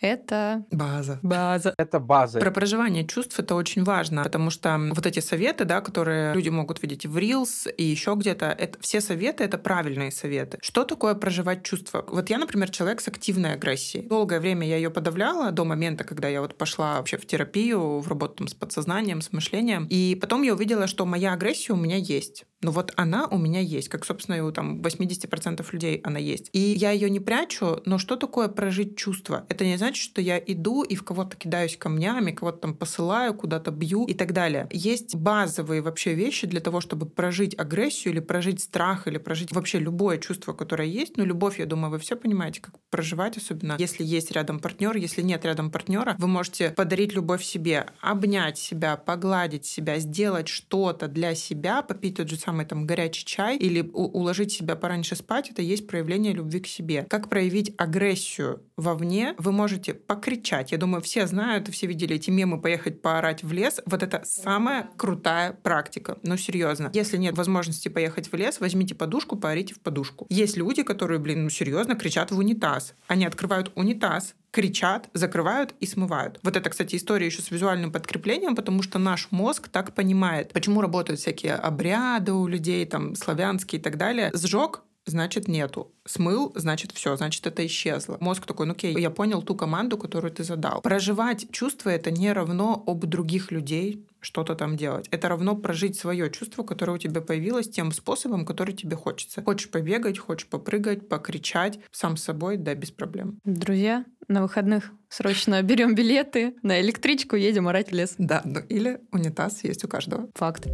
это 0.00 0.64
база. 0.70 1.18
База. 1.22 1.74
Это 1.78 2.00
база. 2.00 2.40
Про 2.40 2.50
проживание 2.50 3.06
чувств 3.06 3.38
это 3.38 3.54
очень 3.54 3.84
важно, 3.84 4.24
потому 4.24 4.50
что 4.50 4.78
вот 4.94 5.06
эти 5.06 5.20
советы, 5.20 5.64
да, 5.64 5.80
которые 5.80 6.34
люди 6.34 6.48
могут 6.48 6.82
видеть 6.82 7.06
в 7.06 7.16
Reels 7.16 7.72
и 7.72 7.84
еще 7.84 8.14
где-то, 8.14 8.46
это 8.46 8.78
все 8.80 9.00
советы 9.00 9.44
это 9.44 9.58
правильные 9.58 10.10
советы. 10.10 10.58
Что 10.62 10.84
такое 10.84 11.14
проживать 11.14 11.62
чувства? 11.62 12.04
Вот 12.08 12.30
я, 12.30 12.38
например, 12.38 12.70
человек 12.70 13.00
с 13.00 13.08
активной 13.08 13.54
агрессией. 13.54 14.06
Долгое 14.06 14.40
время 14.40 14.66
я 14.66 14.76
ее 14.76 14.90
подавляла 14.90 15.50
до 15.50 15.64
момента, 15.64 16.04
когда 16.04 16.28
я 16.28 16.40
вот 16.40 16.56
пошла 16.56 16.96
вообще 16.96 17.16
в 17.16 17.26
терапию, 17.26 18.00
в 18.00 18.08
работу 18.08 18.34
там, 18.36 18.48
с 18.48 18.54
подсознанием, 18.54 19.20
с 19.20 19.32
мышлением. 19.32 19.86
И 19.90 20.16
потом 20.20 20.42
я 20.42 20.54
увидела, 20.54 20.86
что 20.86 21.06
моя 21.06 21.32
агрессия 21.32 21.72
у 21.72 21.76
меня 21.76 21.96
есть. 21.96 22.44
Ну 22.62 22.72
вот 22.72 22.92
она 22.96 23.26
у 23.26 23.38
меня 23.38 23.60
есть, 23.60 23.88
как, 23.88 24.04
собственно, 24.04 24.36
и 24.36 24.40
у 24.40 24.52
там 24.52 24.82
80% 24.82 25.66
людей 25.72 26.00
она 26.04 26.18
есть. 26.18 26.50
И 26.52 26.58
я 26.58 26.90
ее 26.90 27.08
не 27.08 27.18
прячу, 27.20 27.80
но 27.86 27.98
что 27.98 28.16
такое 28.16 28.48
прожить 28.48 28.98
чувство? 28.98 29.46
Это 29.48 29.64
не 29.64 29.76
значит, 29.78 29.89
что 29.96 30.20
я 30.20 30.38
иду 30.38 30.82
и 30.82 30.94
в 30.94 31.02
кого-то 31.02 31.36
кидаюсь 31.36 31.76
камнями, 31.76 32.32
кого-то 32.32 32.58
там 32.58 32.74
посылаю, 32.74 33.34
куда-то 33.34 33.70
бью 33.70 34.04
и 34.06 34.14
так 34.14 34.32
далее. 34.32 34.68
Есть 34.70 35.14
базовые 35.14 35.82
вообще 35.82 36.14
вещи 36.14 36.46
для 36.46 36.60
того, 36.60 36.80
чтобы 36.80 37.06
прожить 37.06 37.58
агрессию 37.58 38.12
или 38.12 38.20
прожить 38.20 38.60
страх, 38.60 39.06
или 39.06 39.18
прожить 39.18 39.52
вообще 39.52 39.78
любое 39.78 40.18
чувство, 40.18 40.52
которое 40.52 40.88
есть. 40.88 41.16
Ну, 41.16 41.24
любовь, 41.24 41.58
я 41.58 41.66
думаю, 41.66 41.90
вы 41.90 41.98
все 41.98 42.16
понимаете, 42.16 42.60
как 42.60 42.74
проживать, 42.90 43.36
особенно 43.36 43.76
если 43.78 44.04
есть 44.04 44.30
рядом 44.32 44.60
партнер, 44.60 44.96
если 44.96 45.22
нет 45.22 45.44
рядом 45.44 45.70
партнера, 45.70 46.16
вы 46.18 46.28
можете 46.28 46.70
подарить 46.70 47.14
любовь 47.14 47.42
себе, 47.42 47.86
обнять 48.00 48.58
себя, 48.58 48.96
погладить 48.96 49.64
себя, 49.64 49.98
сделать 49.98 50.48
что-то 50.48 51.08
для 51.08 51.34
себя, 51.34 51.82
попить 51.82 52.16
тот 52.16 52.28
же 52.28 52.36
самый 52.36 52.66
там 52.66 52.86
горячий 52.86 53.24
чай 53.24 53.56
или 53.56 53.82
уложить 53.92 54.52
себя 54.52 54.76
пораньше 54.76 55.16
спать, 55.16 55.50
это 55.50 55.62
есть 55.62 55.86
проявление 55.86 56.32
любви 56.32 56.60
к 56.60 56.66
себе. 56.66 57.06
Как 57.08 57.28
проявить 57.28 57.74
агрессию 57.76 58.62
вовне? 58.76 59.34
Вы 59.38 59.52
можете 59.52 59.79
покричать. 59.88 60.72
Я 60.72 60.78
думаю, 60.78 61.00
все 61.02 61.26
знают, 61.26 61.68
все 61.68 61.86
видели 61.86 62.16
эти 62.16 62.30
мемы 62.30 62.60
«поехать 62.60 63.02
поорать 63.02 63.42
в 63.42 63.52
лес». 63.52 63.80
Вот 63.86 64.02
это 64.02 64.22
самая 64.24 64.90
крутая 64.96 65.52
практика. 65.52 66.18
Ну, 66.22 66.36
серьезно. 66.36 66.90
Если 66.92 67.16
нет 67.16 67.36
возможности 67.36 67.88
поехать 67.88 68.30
в 68.30 68.36
лес, 68.36 68.60
возьмите 68.60 68.94
подушку, 68.94 69.36
поорите 69.36 69.74
в 69.74 69.80
подушку. 69.80 70.26
Есть 70.28 70.56
люди, 70.56 70.82
которые, 70.82 71.18
блин, 71.18 71.44
ну, 71.44 71.50
серьезно 71.50 71.94
кричат 71.94 72.30
в 72.30 72.38
унитаз. 72.38 72.94
Они 73.06 73.24
открывают 73.24 73.72
унитаз, 73.74 74.34
кричат, 74.50 75.08
закрывают 75.14 75.74
и 75.80 75.86
смывают. 75.86 76.38
Вот 76.42 76.56
это, 76.56 76.70
кстати, 76.70 76.96
история 76.96 77.26
еще 77.26 77.42
с 77.42 77.50
визуальным 77.50 77.92
подкреплением, 77.92 78.56
потому 78.56 78.82
что 78.82 78.98
наш 78.98 79.28
мозг 79.30 79.68
так 79.68 79.94
понимает, 79.94 80.52
почему 80.52 80.80
работают 80.80 81.20
всякие 81.20 81.54
обряды 81.54 82.32
у 82.32 82.46
людей, 82.46 82.84
там, 82.86 83.14
славянские 83.14 83.80
и 83.80 83.82
так 83.82 83.96
далее. 83.96 84.30
Сжег, 84.34 84.82
значит 85.10 85.48
нету. 85.48 85.92
Смыл, 86.06 86.52
значит 86.54 86.92
все, 86.92 87.16
значит 87.16 87.46
это 87.46 87.64
исчезло. 87.66 88.16
Мозг 88.20 88.46
такой, 88.46 88.66
ну 88.66 88.72
окей, 88.72 88.98
я 88.98 89.10
понял 89.10 89.42
ту 89.42 89.54
команду, 89.54 89.98
которую 89.98 90.32
ты 90.32 90.44
задал. 90.44 90.80
Проживать 90.80 91.50
чувства 91.50 91.90
это 91.90 92.10
не 92.10 92.32
равно 92.32 92.82
об 92.86 93.04
других 93.06 93.50
людей 93.50 94.06
что-то 94.20 94.54
там 94.54 94.76
делать. 94.76 95.08
Это 95.10 95.28
равно 95.28 95.56
прожить 95.56 95.98
свое 95.98 96.30
чувство, 96.30 96.62
которое 96.62 96.92
у 96.92 96.98
тебя 96.98 97.20
появилось 97.20 97.68
тем 97.68 97.92
способом, 97.92 98.44
который 98.44 98.74
тебе 98.74 98.96
хочется. 98.96 99.42
Хочешь 99.42 99.70
побегать, 99.70 100.18
хочешь 100.18 100.46
попрыгать, 100.46 101.08
покричать, 101.08 101.78
сам 101.90 102.16
с 102.16 102.24
собой, 102.24 102.56
да, 102.56 102.74
без 102.74 102.90
проблем. 102.90 103.38
Друзья, 103.44 104.04
на 104.28 104.42
выходных 104.42 104.92
срочно 105.08 105.62
берем 105.62 105.94
билеты 105.94 106.54
на 106.62 106.80
электричку, 106.80 107.36
едем 107.36 107.68
орать 107.68 107.90
в 107.90 107.94
лес. 107.94 108.14
Да, 108.18 108.42
ну 108.44 108.60
или 108.68 109.00
унитаз 109.12 109.64
есть 109.64 109.84
у 109.84 109.88
каждого. 109.88 110.28
Факт. 110.34 110.66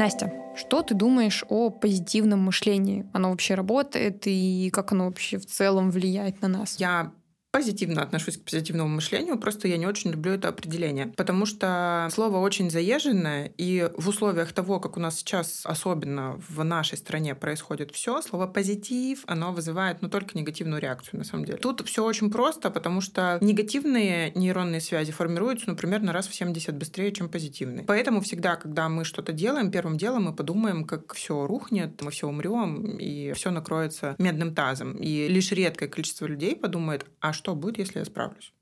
Настя, 0.00 0.32
что 0.56 0.80
ты 0.80 0.94
думаешь 0.94 1.44
о 1.50 1.68
позитивном 1.68 2.40
мышлении? 2.40 3.06
Оно 3.12 3.28
вообще 3.28 3.54
работает 3.54 4.22
и 4.24 4.70
как 4.72 4.92
оно 4.92 5.04
вообще 5.04 5.36
в 5.36 5.44
целом 5.44 5.90
влияет 5.90 6.40
на 6.40 6.48
нас? 6.48 6.76
Я 6.80 7.12
позитивно 7.50 8.02
отношусь 8.02 8.36
к 8.36 8.44
позитивному 8.44 8.88
мышлению, 8.88 9.38
просто 9.38 9.66
я 9.66 9.76
не 9.76 9.86
очень 9.86 10.12
люблю 10.12 10.32
это 10.32 10.48
определение, 10.48 11.06
потому 11.08 11.46
что 11.46 12.08
слово 12.12 12.38
очень 12.38 12.70
заезженное, 12.70 13.52
и 13.56 13.90
в 13.96 14.08
условиях 14.08 14.52
того, 14.52 14.78
как 14.78 14.96
у 14.96 15.00
нас 15.00 15.18
сейчас, 15.18 15.62
особенно 15.64 16.40
в 16.48 16.62
нашей 16.62 16.96
стране, 16.96 17.34
происходит 17.34 17.90
все, 17.90 18.22
слово 18.22 18.46
позитив, 18.46 19.24
оно 19.26 19.52
вызывает 19.52 20.00
ну, 20.00 20.08
только 20.08 20.38
негативную 20.38 20.80
реакцию, 20.80 21.18
на 21.18 21.24
самом 21.24 21.44
деле. 21.44 21.58
Тут 21.58 21.86
все 21.86 22.04
очень 22.04 22.30
просто, 22.30 22.70
потому 22.70 23.00
что 23.00 23.38
негативные 23.40 24.32
нейронные 24.34 24.80
связи 24.80 25.10
формируются, 25.10 25.70
ну, 25.70 25.76
примерно 25.76 26.12
раз 26.12 26.28
в 26.28 26.34
70 26.34 26.76
быстрее, 26.76 27.12
чем 27.12 27.28
позитивные. 27.28 27.84
Поэтому 27.84 28.20
всегда, 28.20 28.56
когда 28.56 28.88
мы 28.88 29.04
что-то 29.04 29.32
делаем, 29.32 29.72
первым 29.72 29.96
делом 29.98 30.24
мы 30.24 30.34
подумаем, 30.34 30.84
как 30.84 31.14
все 31.14 31.46
рухнет, 31.46 32.00
мы 32.00 32.12
все 32.12 32.28
умрем, 32.28 32.96
и 32.98 33.32
все 33.32 33.50
накроется 33.50 34.14
медным 34.18 34.54
тазом. 34.54 34.96
И 34.96 35.26
лишь 35.26 35.50
редкое 35.50 35.88
количество 35.88 36.26
людей 36.26 36.54
подумает, 36.54 37.06
а 37.18 37.32
что 37.32 37.39
будет, 37.54 37.78
если 37.78 37.98
я 37.98 38.04
справлюсь? 38.04 38.52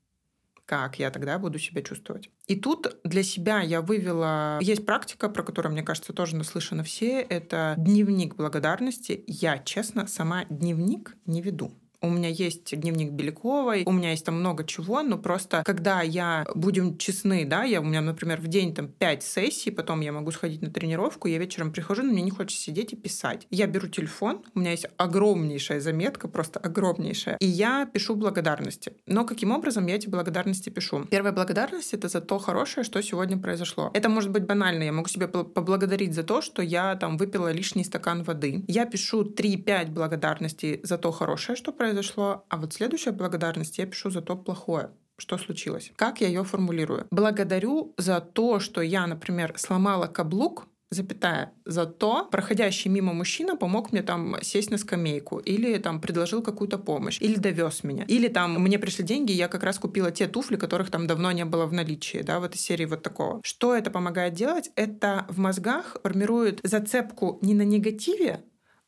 Как 0.64 0.98
я 0.98 1.10
тогда 1.10 1.38
буду 1.38 1.58
себя 1.58 1.82
чувствовать? 1.82 2.30
И 2.46 2.54
тут 2.54 2.98
для 3.02 3.22
себя 3.22 3.60
я 3.60 3.80
вывела... 3.80 4.58
Есть 4.60 4.84
практика, 4.84 5.30
про 5.30 5.42
которую, 5.42 5.72
мне 5.72 5.82
кажется, 5.82 6.12
тоже 6.12 6.36
наслышаны 6.36 6.84
все. 6.84 7.20
Это 7.22 7.74
дневник 7.78 8.36
благодарности. 8.36 9.24
Я, 9.26 9.58
честно, 9.58 10.06
сама 10.06 10.44
дневник 10.44 11.16
не 11.24 11.40
веду. 11.40 11.72
У 12.00 12.08
меня 12.08 12.28
есть 12.28 12.78
дневник 12.78 13.10
Беляковой, 13.10 13.82
у 13.84 13.90
меня 13.90 14.12
есть 14.12 14.24
там 14.24 14.36
много 14.38 14.64
чего, 14.64 15.02
но 15.02 15.18
просто 15.18 15.64
когда 15.64 16.00
я, 16.02 16.46
будем 16.54 16.96
честны, 16.96 17.44
да, 17.44 17.64
я, 17.64 17.80
у 17.80 17.84
меня, 17.84 18.00
например, 18.00 18.40
в 18.40 18.46
день 18.46 18.72
там 18.72 18.86
5 18.86 19.22
сессий, 19.24 19.70
потом 19.72 20.00
я 20.00 20.12
могу 20.12 20.30
сходить 20.30 20.62
на 20.62 20.70
тренировку, 20.70 21.26
я 21.26 21.38
вечером 21.38 21.72
прихожу, 21.72 22.04
но 22.04 22.12
мне 22.12 22.22
не 22.22 22.30
хочется 22.30 22.62
сидеть 22.62 22.92
и 22.92 22.96
писать. 22.96 23.48
Я 23.50 23.66
беру 23.66 23.88
телефон, 23.88 24.44
у 24.54 24.60
меня 24.60 24.70
есть 24.70 24.86
огромнейшая 24.96 25.80
заметка, 25.80 26.28
просто 26.28 26.60
огромнейшая, 26.60 27.36
и 27.40 27.46
я 27.46 27.84
пишу 27.86 28.14
благодарности. 28.14 28.92
Но 29.06 29.24
каким 29.24 29.50
образом 29.50 29.86
я 29.86 29.96
эти 29.96 30.08
благодарности 30.08 30.68
пишу? 30.68 31.04
Первая 31.10 31.32
благодарность— 31.32 31.94
это 31.94 32.08
за 32.08 32.20
то 32.20 32.38
хорошее, 32.38 32.84
что 32.84 33.02
сегодня 33.02 33.38
произошло. 33.38 33.90
Это 33.92 34.08
может 34.08 34.30
быть 34.30 34.44
банально, 34.44 34.84
я 34.84 34.92
могу 34.92 35.08
себе 35.08 35.26
поблагодарить 35.26 36.14
за 36.14 36.22
то, 36.22 36.42
что 36.42 36.62
я 36.62 36.94
там 36.94 37.16
выпила 37.16 37.50
лишний 37.50 37.82
стакан 37.82 38.22
воды. 38.22 38.62
Я 38.68 38.86
пишу 38.86 39.24
3-5 39.24 39.90
благодарностей 39.90 40.80
за 40.84 40.96
то 40.96 41.10
хорошее, 41.10 41.56
что 41.56 41.72
произошло, 41.72 41.87
произошло, 41.88 42.44
а 42.48 42.56
вот 42.58 42.74
следующая 42.74 43.12
благодарность 43.12 43.78
я 43.78 43.86
пишу 43.86 44.10
за 44.10 44.20
то 44.20 44.36
плохое 44.36 44.90
что 45.20 45.36
случилось. 45.36 45.90
Как 45.96 46.20
я 46.20 46.28
ее 46.28 46.44
формулирую? 46.44 47.08
Благодарю 47.10 47.92
за 47.96 48.20
то, 48.20 48.60
что 48.60 48.80
я, 48.80 49.04
например, 49.04 49.52
сломала 49.56 50.06
каблук, 50.06 50.68
запятая, 50.90 51.52
зато 51.64 52.28
проходящий 52.30 52.88
мимо 52.88 53.12
мужчина 53.12 53.56
помог 53.56 53.92
мне 53.92 54.02
там 54.02 54.36
сесть 54.42 54.70
на 54.70 54.78
скамейку, 54.78 55.38
или 55.38 55.78
там 55.78 56.00
предложил 56.00 56.40
какую-то 56.40 56.78
помощь, 56.78 57.18
или 57.20 57.34
довез 57.34 57.84
меня, 57.84 58.04
или 58.04 58.28
там 58.28 58.62
мне 58.62 58.78
пришли 58.78 59.04
деньги, 59.04 59.32
я 59.32 59.48
как 59.48 59.64
раз 59.64 59.78
купила 59.78 60.10
те 60.10 60.28
туфли, 60.28 60.56
которых 60.56 60.90
там 60.90 61.06
давно 61.06 61.32
не 61.32 61.44
было 61.44 61.66
в 61.66 61.72
наличии, 61.72 62.22
да, 62.22 62.38
в 62.38 62.44
этой 62.44 62.58
серии 62.58 62.86
вот 62.86 63.02
такого. 63.02 63.40
Что 63.42 63.74
это 63.74 63.90
помогает 63.90 64.34
делать? 64.34 64.70
Это 64.76 65.26
в 65.28 65.38
мозгах 65.38 65.96
формирует 66.02 66.60
зацепку 66.62 67.38
не 67.42 67.54
на 67.54 67.62
негативе, 67.62 68.44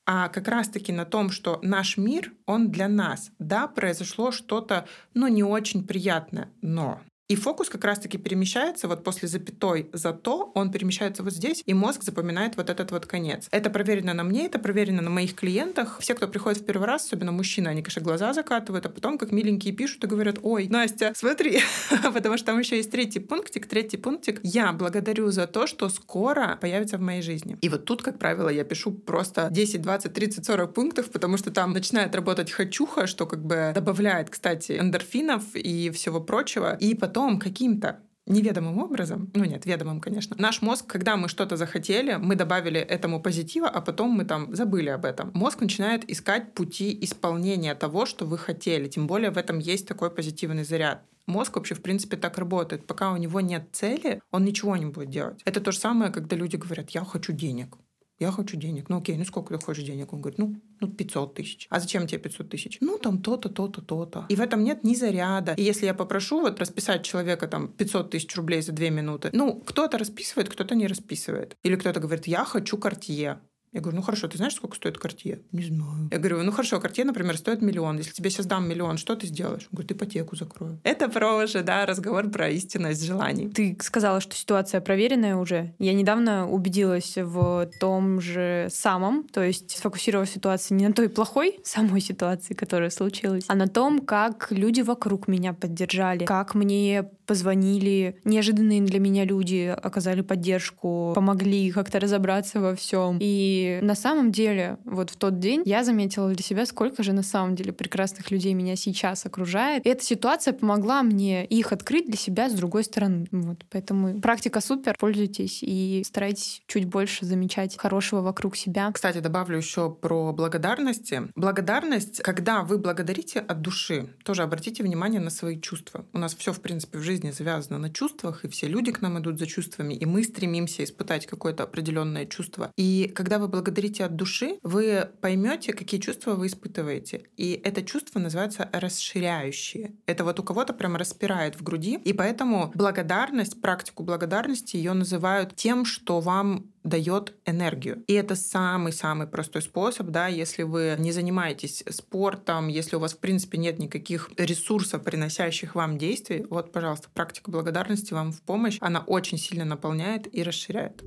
а 0.07 0.29
как 0.29 0.49
раз-таки 0.49 0.93
на 0.93 1.05
том, 1.05 1.31
что 1.31 1.59
наш 1.63 1.97
мир, 1.97 2.33
он 2.47 2.71
для 2.71 2.89
нас. 2.89 3.31
Да, 3.39 3.69
произошло 3.69 4.33
что-то, 4.33 4.87
ну, 5.15 5.29
не 5.29 5.43
очень 5.43 5.87
приятное, 5.87 6.51
но 6.63 7.01
и 7.31 7.37
фокус 7.37 7.69
как 7.69 7.85
раз-таки 7.85 8.19
перемещается 8.19 8.89
вот 8.89 9.05
после 9.05 9.29
запятой 9.29 9.89
«зато», 9.93 10.51
он 10.57 10.73
перемещается 10.73 11.23
вот 11.23 11.33
здесь, 11.33 11.63
и 11.65 11.75
мозг 11.75 12.03
запоминает 12.03 12.57
вот 12.57 12.69
этот 12.69 12.91
вот 12.91 13.07
конец. 13.07 13.47
Это 13.53 13.71
проверено 13.71 14.15
на 14.15 14.25
мне, 14.25 14.47
это 14.47 14.59
проверено 14.59 15.01
на 15.01 15.11
моих 15.11 15.37
клиентах. 15.37 15.99
Все, 16.01 16.15
кто 16.17 16.27
приходит 16.27 16.63
в 16.63 16.65
первый 16.67 16.89
раз, 16.89 17.05
особенно 17.05 17.31
мужчины, 17.31 17.69
они, 17.69 17.83
конечно, 17.83 18.03
глаза 18.03 18.33
закатывают, 18.33 18.85
а 18.87 18.89
потом 18.89 19.17
как 19.17 19.31
миленькие 19.31 19.73
пишут 19.73 20.03
и 20.03 20.09
говорят, 20.09 20.41
ой, 20.43 20.67
Настя, 20.67 21.13
смотри, 21.15 21.61
потому 22.13 22.37
что 22.37 22.47
там 22.47 22.59
еще 22.59 22.79
есть 22.79 22.91
третий 22.91 23.21
пунктик, 23.21 23.69
третий 23.69 23.97
пунктик. 23.97 24.41
Я 24.43 24.73
благодарю 24.73 25.31
за 25.31 25.47
то, 25.47 25.69
что 25.69 25.89
скоро 25.89 26.59
появится 26.61 26.99
в 26.99 27.01
моей 27.01 27.23
жизни. 27.23 27.57
И 27.61 27.69
вот 27.69 27.85
тут, 27.85 28.03
как 28.03 28.19
правило, 28.19 28.49
я 28.49 28.65
пишу 28.65 28.91
просто 28.91 29.47
10, 29.53 29.81
20, 29.83 30.13
30, 30.13 30.45
40 30.45 30.75
пунктов, 30.75 31.11
потому 31.13 31.37
что 31.37 31.53
там 31.53 31.75
начинает 31.75 32.13
работать 32.17 32.51
хочуха, 32.51 33.07
что 33.07 33.25
как 33.25 33.45
бы 33.45 33.71
добавляет, 33.73 34.31
кстати, 34.31 34.77
эндорфинов 34.81 35.45
и 35.55 35.91
всего 35.91 36.21
прочего. 36.21 36.77
И 36.81 36.97
потом 36.97 37.20
потом 37.21 37.39
каким-то 37.39 38.01
неведомым 38.27 38.79
образом, 38.79 39.31
ну 39.35 39.45
нет, 39.45 39.67
ведомым, 39.67 40.01
конечно, 40.01 40.37
наш 40.39 40.63
мозг, 40.63 40.87
когда 40.87 41.17
мы 41.17 41.29
что-то 41.29 41.57
захотели, 41.57 42.15
мы 42.15 42.35
добавили 42.35 42.81
этому 42.81 43.21
позитива, 43.21 43.69
а 43.69 43.81
потом 43.81 44.11
мы 44.11 44.25
там 44.25 44.55
забыли 44.55 44.89
об 44.89 45.05
этом. 45.05 45.31
Мозг 45.35 45.61
начинает 45.61 46.11
искать 46.11 46.55
пути 46.55 46.97
исполнения 47.03 47.75
того, 47.75 48.07
что 48.07 48.25
вы 48.25 48.39
хотели. 48.39 48.89
Тем 48.89 49.07
более 49.07 49.31
в 49.31 49.37
этом 49.37 49.59
есть 49.59 49.87
такой 49.87 50.11
позитивный 50.11 50.65
заряд. 50.65 51.03
Мозг 51.27 51.57
вообще, 51.57 51.75
в 51.75 51.83
принципе, 51.83 52.17
так 52.17 52.39
работает. 52.39 52.87
Пока 52.87 53.13
у 53.13 53.17
него 53.17 53.41
нет 53.41 53.69
цели, 53.73 54.21
он 54.31 54.45
ничего 54.45 54.77
не 54.77 54.87
будет 54.87 55.11
делать. 55.11 55.43
Это 55.45 55.61
то 55.61 55.73
же 55.73 55.79
самое, 55.79 56.11
когда 56.11 56.37
люди 56.37 56.57
говорят, 56.57 56.91
я 56.91 57.05
хочу 57.05 57.33
денег. 57.33 57.77
Я 58.21 58.31
хочу 58.33 58.59
денег. 58.59 58.91
Ну 58.91 58.99
окей, 58.99 59.17
ну 59.17 59.25
сколько 59.25 59.57
ты 59.57 59.65
хочешь 59.65 59.85
денег? 59.85 60.13
Он 60.13 60.21
говорит, 60.21 60.39
ну, 60.39 60.55
ну 60.81 60.89
500 60.89 61.35
тысяч. 61.35 61.67
А 61.71 61.81
зачем 61.81 62.07
тебе 62.07 62.19
500 62.19 62.51
тысяч? 62.51 62.77
Ну 62.81 62.99
там 62.99 63.23
то-то, 63.23 63.49
то-то, 63.49 63.81
то-то. 63.81 64.27
И 64.29 64.37
в 64.37 64.41
этом 64.43 64.63
нет 64.63 64.85
ни 64.85 64.95
заряда. 64.95 65.55
И 65.55 65.63
если 65.63 65.87
я 65.87 65.95
попрошу 65.95 66.43
вот 66.43 66.61
расписать 66.61 67.03
человека 67.03 67.49
там 67.49 67.69
500 67.69 68.11
тысяч 68.11 68.37
рублей 68.37 68.61
за 68.61 68.73
две 68.73 68.91
минуты, 68.91 69.31
ну 69.33 69.61
кто-то 69.61 69.97
расписывает, 69.97 70.51
кто-то 70.51 70.75
не 70.75 70.87
расписывает. 70.87 71.57
Или 71.63 71.77
кто-то 71.77 71.99
говорит, 71.99 72.27
я 72.27 72.45
хочу 72.45 72.77
картье. 72.77 73.41
Я 73.73 73.81
говорю, 73.81 73.99
ну 73.99 74.03
хорошо, 74.03 74.27
ты 74.27 74.37
знаешь, 74.37 74.55
сколько 74.55 74.75
стоит 74.75 74.99
картье? 74.99 75.43
Не 75.53 75.63
знаю. 75.63 76.09
Я 76.11 76.19
говорю, 76.19 76.43
ну 76.43 76.51
хорошо, 76.51 76.81
картье, 76.81 77.05
например, 77.05 77.37
стоит 77.39 77.63
миллион. 77.63 77.99
Если 77.99 78.13
тебе 78.13 78.29
сейчас 78.31 78.47
дам 78.47 78.69
миллион, 78.69 78.97
что 78.99 79.15
ты 79.15 79.29
сделаешь? 79.29 79.69
Он 79.71 79.77
говорит, 79.77 79.93
ипотеку 79.93 80.35
закрою. 80.35 80.81
Это 80.83 81.09
про 81.09 81.37
уже, 81.37 81.63
да, 81.63 81.87
разговор 81.87 82.29
про 82.31 82.49
истинность 82.49 83.05
желаний. 83.05 83.49
Ты 83.49 83.77
сказала, 83.81 84.21
что 84.21 84.35
ситуация 84.35 84.81
проверенная 84.81 85.37
уже. 85.37 85.73
Я 85.79 85.93
недавно 85.93 86.51
убедилась 86.51 87.15
в 87.17 87.71
том 87.79 88.21
же 88.21 88.67
самом, 88.71 89.23
то 89.29 89.43
есть 89.43 89.71
сфокусировав 89.71 90.29
ситуацию 90.29 90.77
не 90.77 90.89
на 90.89 90.93
той 90.93 91.09
плохой 91.09 91.61
самой 91.63 92.01
ситуации, 92.01 92.55
которая 92.55 92.91
случилась, 92.91 93.45
а 93.47 93.55
на 93.55 93.69
том, 93.69 94.01
как 94.01 94.49
люди 94.51 94.81
вокруг 94.81 95.29
меня 95.29 95.53
поддержали, 95.53 96.25
как 96.25 96.57
мне 96.57 97.09
позвонили 97.31 98.17
неожиданные 98.25 98.81
для 98.81 98.99
меня 98.99 99.25
люди, 99.25 99.73
оказали 99.81 100.21
поддержку, 100.21 101.13
помогли 101.15 101.71
как-то 101.71 102.01
разобраться 102.01 102.61
во 102.61 102.75
всем. 102.75 103.19
И 103.21 103.60
на 103.83 103.95
самом 103.95 104.33
деле, 104.33 104.79
вот 104.85 105.11
в 105.11 105.17
тот 105.17 105.39
день 105.39 105.63
я 105.65 105.85
заметила 105.85 106.33
для 106.33 106.43
себя, 106.43 106.67
сколько 106.67 107.03
же 107.03 107.13
на 107.13 107.23
самом 107.23 107.55
деле 107.55 107.73
прекрасных 107.73 108.31
людей 108.31 108.55
меня 108.55 108.77
сейчас 108.77 109.27
окружает. 109.27 109.87
И 109.87 109.89
эта 109.89 110.05
ситуация 110.05 110.53
помогла 110.53 111.03
мне 111.03 111.45
их 111.47 111.73
открыть 111.73 112.07
для 112.07 112.17
себя 112.17 112.49
с 112.49 112.53
другой 112.53 112.85
стороны. 112.85 113.27
Вот. 113.31 113.65
Поэтому 113.71 114.21
практика 114.21 114.61
супер, 114.61 114.97
пользуйтесь 114.99 115.63
и 115.63 116.03
старайтесь 116.05 116.63
чуть 116.67 116.85
больше 116.87 117.25
замечать 117.25 117.77
хорошего 117.77 118.21
вокруг 118.21 118.57
себя. 118.57 118.91
Кстати, 118.93 119.19
добавлю 119.19 119.57
еще 119.57 119.91
про 119.91 120.33
благодарности. 120.33 121.23
Благодарность, 121.35 122.23
когда 122.23 122.63
вы 122.63 122.79
благодарите 122.79 123.41
от 123.41 123.61
души, 123.61 124.09
тоже 124.25 124.43
обратите 124.43 124.83
внимание 124.83 125.21
на 125.21 125.31
свои 125.31 125.61
чувства. 125.61 126.05
У 126.13 126.19
нас 126.19 126.35
все, 126.35 126.53
в 126.53 126.61
принципе, 126.61 126.99
в 126.99 127.03
жизни 127.03 127.31
завязана 127.31 127.79
на 127.79 127.91
чувствах, 127.91 128.45
и 128.45 128.49
все 128.49 128.67
люди 128.67 128.93
к 128.93 129.01
нам 129.01 129.19
идут 129.19 129.39
за 129.39 129.47
чувствами, 129.47 129.95
и 129.95 130.07
мы 130.07 130.23
стремимся 130.23 130.85
испытать 130.85 131.27
какое-то 131.27 131.65
определенное 131.65 132.27
чувство. 132.27 132.73
И 132.77 133.11
когда 133.15 133.39
вы 133.39 133.49
благодарите 133.51 134.05
от 134.05 134.17
души, 134.17 134.59
вы 134.63 135.09
поймете, 135.21 135.73
какие 135.73 136.01
чувства 136.01 136.35
вы 136.35 136.47
испытываете. 136.47 137.25
И 137.37 137.61
это 137.65 137.83
чувство 137.83 138.19
называется 138.19 138.69
расширяющие. 138.73 139.95
Это 140.07 140.25
вот 140.25 140.41
у 140.41 140.43
кого-то 140.43 140.73
прям 140.73 140.97
распирает 140.97 141.57
в 141.57 141.63
груди. 141.63 141.99
И 142.05 142.13
поэтому 142.13 142.71
благодарность, 142.75 143.61
практику 143.61 144.03
благодарности 144.03 144.77
ее 144.77 144.93
называют 144.93 145.57
тем, 145.57 145.85
что 145.85 146.21
вам 146.21 146.71
дает 146.85 147.35
энергию. 147.45 148.03
И 148.07 148.15
это 148.15 148.35
самый-самый 148.35 149.27
простой 149.27 149.63
способ, 149.63 150.09
да, 150.09 150.29
если 150.29 150.63
вы 150.63 150.97
не 150.99 151.13
занимаетесь 151.13 151.85
спортом, 151.91 152.69
если 152.69 152.97
у 152.97 153.01
вас, 153.01 153.13
в 153.13 153.19
принципе, 153.19 153.59
нет 153.59 153.79
никаких 153.79 154.31
ресурсов, 154.37 155.03
приносящих 155.03 155.75
вам 155.75 155.99
действий, 155.99 156.47
вот, 156.49 156.73
пожалуйста, 156.73 157.09
практика 157.13 157.51
благодарности 157.51 158.15
вам 158.15 158.33
в 158.33 158.41
помощь. 158.43 158.79
Она 158.81 159.01
очень 159.01 159.39
сильно 159.39 159.65
наполняет 159.65 160.33
и 160.35 160.43
расширяет. 160.43 161.03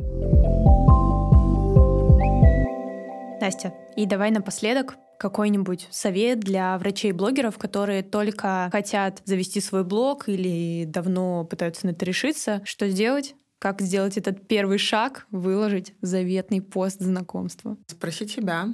Настя, 3.44 3.74
и 3.98 4.06
давай 4.06 4.32
напоследок 4.32 4.96
какой-нибудь 5.20 5.90
совет 5.92 6.40
для 6.40 6.78
врачей-блогеров, 6.78 7.58
которые 7.58 8.02
только 8.02 8.70
хотят 8.72 9.22
завести 9.26 9.60
свой 9.60 9.84
блог 9.84 10.30
или 10.30 10.86
давно 10.86 11.44
пытаются 11.44 11.86
на 11.86 11.92
это 11.92 12.06
решиться. 12.06 12.62
Что 12.64 12.88
сделать? 12.88 13.36
Как 13.60 13.82
сделать 13.82 14.18
этот 14.18 14.48
первый 14.48 14.78
шаг, 14.78 15.28
выложить 15.30 15.94
заветный 16.00 16.62
пост 16.62 17.02
знакомства? 17.02 17.76
Спросить 17.88 18.32
себя, 18.32 18.68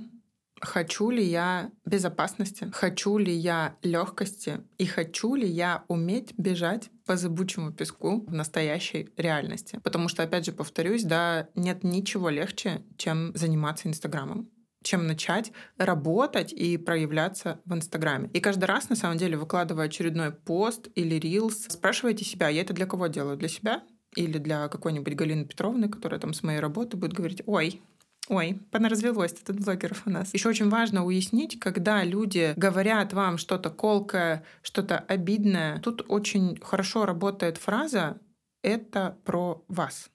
хочу 0.62 1.10
ли 1.10 1.24
я 1.24 1.72
безопасности, 1.84 2.70
хочу 2.72 3.18
ли 3.18 3.34
я 3.34 3.76
легкости 3.82 4.62
и 4.78 4.86
хочу 4.86 5.34
ли 5.34 5.48
я 5.48 5.84
уметь 5.88 6.36
бежать 6.38 6.92
по 7.08 7.18
зыбучему 7.18 7.72
песку 7.72 8.24
в 8.28 8.34
настоящей 8.34 9.10
реальности. 9.18 9.80
Потому 9.84 10.10
что, 10.10 10.22
опять 10.22 10.46
же, 10.46 10.52
повторюсь, 10.52 11.06
да, 11.06 11.48
нет 11.56 11.84
ничего 11.84 12.30
легче, 12.30 12.84
чем 12.98 13.36
заниматься 13.36 13.88
Инстаграмом 13.88 14.48
чем 14.84 15.08
начать 15.08 15.52
работать 15.78 16.54
и 16.54 16.78
проявляться 16.78 17.60
в 17.66 17.74
Инстаграме. 17.74 18.30
И 18.34 18.40
каждый 18.40 18.66
раз, 18.66 18.90
на 18.90 18.96
самом 18.96 19.18
деле, 19.18 19.38
выкладывая 19.38 19.86
очередной 19.86 20.32
пост 20.32 20.88
или 20.96 21.16
рилс, 21.16 21.68
спрашивайте 21.70 22.26
себя, 22.26 22.50
я 22.50 22.62
это 22.62 22.74
для 22.74 22.86
кого 22.86 23.08
делаю? 23.08 23.38
Для 23.38 23.50
себя 23.50 23.84
или 24.16 24.38
для 24.38 24.68
какой-нибудь 24.70 25.14
Галины 25.14 25.46
Петровны, 25.46 25.90
которая 25.90 26.20
там 26.20 26.34
с 26.34 26.44
моей 26.44 26.60
работы 26.60 26.98
будет 26.98 27.14
говорить, 27.14 27.44
ой, 27.46 27.82
Ой, 28.30 28.62
понаразвелось 28.70 29.34
тут 29.34 29.60
блогеров 29.60 30.04
у 30.06 30.12
нас. 30.12 30.36
Еще 30.36 30.50
очень 30.50 30.70
важно 30.70 31.04
уяснить, 31.04 31.60
когда 31.60 32.04
люди 32.04 32.54
говорят 32.56 33.12
вам 33.12 33.40
что-то 33.40 33.72
колкое, 33.72 34.44
что-то 34.62 35.00
обидное. 35.00 35.80
Тут 35.80 36.06
очень 36.08 36.60
хорошо 36.62 37.08
работает 37.08 37.58
фраза 37.58 38.20
«это 38.62 39.18
про 39.26 39.66
вас» 39.68 40.12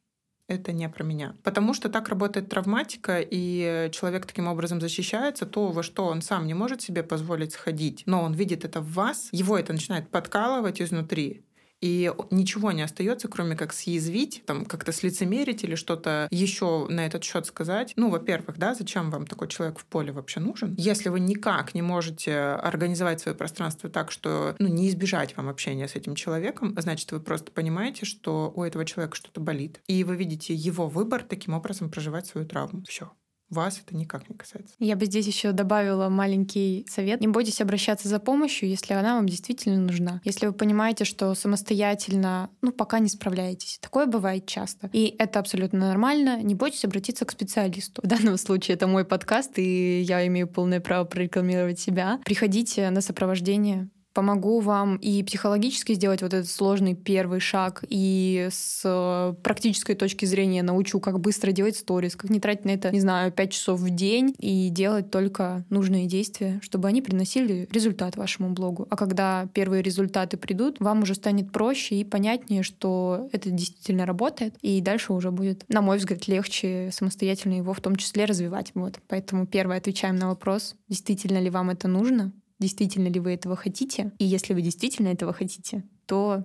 это 0.46 0.72
не 0.72 0.88
про 0.88 1.04
меня. 1.04 1.37
Потому 1.42 1.74
что 1.74 1.88
так 1.88 2.09
работает 2.09 2.48
травматика, 2.48 3.18
и 3.20 3.88
человек 3.92 4.26
таким 4.26 4.46
образом 4.46 4.80
защищается, 4.80 5.46
то, 5.46 5.68
во 5.68 5.83
что 5.83 6.07
он 6.07 6.22
сам 6.22 6.46
не 6.46 6.54
может 6.54 6.83
себе 6.83 7.02
позволить 7.02 7.52
сходить, 7.52 8.02
но 8.07 8.22
он 8.22 8.35
видит 8.35 8.64
это 8.64 8.80
в 8.80 8.92
вас, 8.92 9.28
его 9.33 9.59
это 9.59 9.72
начинает 9.72 10.11
подкалывать 10.11 10.83
изнутри 10.83 11.44
и 11.85 12.11
ничего 12.31 12.73
не 12.73 12.81
остается, 12.81 13.29
кроме 13.29 13.57
как 13.57 13.75
съязвить, 13.75 14.42
там 14.47 14.64
как-то 14.64 14.90
слицемерить 14.90 15.64
или 15.64 15.75
что-то 15.75 16.29
еще 16.31 16.87
на 16.88 17.05
этот 17.05 17.23
счет 17.25 17.44
сказать. 17.44 17.92
Ну, 17.97 18.09
во-первых, 18.09 18.57
да, 18.57 18.75
зачем 18.75 19.11
вам 19.11 19.27
такой 19.27 19.49
человек 19.49 19.79
в 19.79 19.85
поле 19.85 20.11
вообще 20.11 20.40
нужен? 20.40 20.75
Если 20.79 21.11
вы 21.11 21.20
никак 21.20 21.75
не 21.75 21.83
можете 21.83 22.38
организовать 22.38 23.20
свое 23.20 23.37
пространство 23.37 23.90
так, 23.90 24.12
что 24.12 24.57
ну, 24.59 24.68
не 24.68 24.88
избежать 24.88 25.37
вам 25.37 25.51
общения 25.51 25.87
с 25.87 25.94
этим 25.94 26.14
человеком, 26.14 26.75
значит, 26.79 27.12
вы 27.12 27.20
просто 27.20 27.53
понимаете, 27.53 28.07
что 28.07 28.51
у 28.57 28.62
этого 28.62 28.87
человека 28.87 29.14
что-то 29.16 29.42
болит, 29.42 29.83
и 29.87 30.05
вы 30.05 30.16
видите 30.16 30.55
его 30.55 30.88
выбор 30.88 31.23
таким 31.23 31.53
образом 31.53 31.90
проживать 31.90 32.27
свою 32.27 32.47
травму. 32.47 32.83
Все 32.88 33.12
вас 33.50 33.80
это 33.85 33.96
никак 33.96 34.28
не 34.28 34.37
касается. 34.37 34.74
Я 34.78 34.96
бы 34.96 35.07
здесь 35.07 35.26
еще 35.26 35.52
добавила 35.52 36.09
маленький 36.09 36.87
совет. 36.88 37.20
Не 37.20 37.28
бойтесь 37.28 37.61
обращаться 37.61 38.09
за 38.09 38.18
помощью, 38.18 38.68
если 38.68 38.94
она 38.94 39.16
вам 39.16 39.28
действительно 39.28 39.80
нужна. 39.80 40.20
Если 40.24 40.46
вы 40.46 40.52
понимаете, 40.52 41.04
что 41.04 41.35
самостоятельно, 41.35 42.50
ну, 42.62 42.72
пока 42.72 42.98
не 42.98 43.09
справляетесь. 43.09 43.78
Такое 43.80 44.07
бывает 44.07 44.46
часто. 44.46 44.90
И 44.92 45.14
это 45.18 45.38
абсолютно 45.38 45.78
нормально. 45.78 46.42
Не 46.42 46.54
бойтесь 46.54 46.85
обратиться 46.85 47.24
к 47.24 47.33
специалисту. 47.33 48.02
В 48.02 48.07
данном 48.07 48.37
случае 48.37 48.74
это 48.76 48.87
мой 48.87 49.04
подкаст, 49.04 49.59
и 49.59 50.00
я 50.00 50.26
имею 50.26 50.48
полное 50.48 50.80
право 50.80 51.04
прорекламировать 51.04 51.78
себя. 51.78 52.20
Приходите 52.24 52.90
на 52.90 53.00
сопровождение 53.00 53.88
помогу 54.14 54.61
вам 54.61 54.96
и 54.96 55.22
психологически 55.22 55.92
сделать 55.92 56.22
вот 56.22 56.33
этот 56.33 56.48
сложный 56.48 56.94
первый 56.94 57.40
шаг, 57.40 57.85
и 57.88 58.48
с 58.50 59.37
практической 59.42 59.94
точки 59.94 60.24
зрения 60.24 60.62
научу, 60.62 61.00
как 61.00 61.20
быстро 61.20 61.53
делать 61.53 61.77
сторис, 61.77 62.16
как 62.16 62.31
не 62.31 62.40
тратить 62.40 62.64
на 62.64 62.70
это, 62.70 62.90
не 62.90 63.00
знаю, 63.00 63.33
5 63.33 63.53
часов 63.53 63.81
в 63.81 63.90
день, 63.90 64.35
и 64.38 64.68
делать 64.70 65.11
только 65.11 65.64
нужные 65.68 66.07
действия, 66.07 66.61
чтобы 66.62 66.88
они 66.88 67.03
приносили 67.03 67.68
результат 67.70 68.16
вашему 68.16 68.50
блогу. 68.50 68.87
А 68.88 68.96
когда 68.96 69.48
первые 69.53 69.83
результаты 69.83 70.37
придут, 70.37 70.77
вам 70.79 71.03
уже 71.03 71.14
станет 71.14 71.53
проще 71.53 71.96
и 71.96 72.05
понятнее, 72.05 72.62
что 72.62 73.29
это 73.33 73.50
действительно 73.50 74.07
работает, 74.07 74.55
и 74.62 74.81
дальше 74.81 75.12
уже 75.12 75.31
будет, 75.33 75.64
на 75.68 75.83
мой 75.83 75.98
взгляд, 75.98 76.29
легче 76.29 76.90
самостоятельно 76.92 77.55
его 77.55 77.74
в 77.74 77.81
том 77.81 77.96
числе 77.96 78.24
развивать. 78.24 78.70
Вот. 78.74 79.00
Поэтому 79.09 79.46
первое 79.46 79.79
отвечаем 79.79 80.16
на 80.16 80.29
вопрос, 80.29 80.77
действительно 80.88 81.38
ли 81.38 81.50
вам 81.50 81.70
это 81.70 81.88
нужно, 81.88 82.33
действительно 82.59 83.09
ли 83.09 83.21
вы 83.21 83.35
этого 83.35 83.57
хотите. 83.57 84.12
И 84.19 84.25
если 84.25 84.55
вы 84.55 84.62
действительно 84.62 85.09
этого 85.09 85.33
хотите, 85.33 85.85
то 86.07 86.45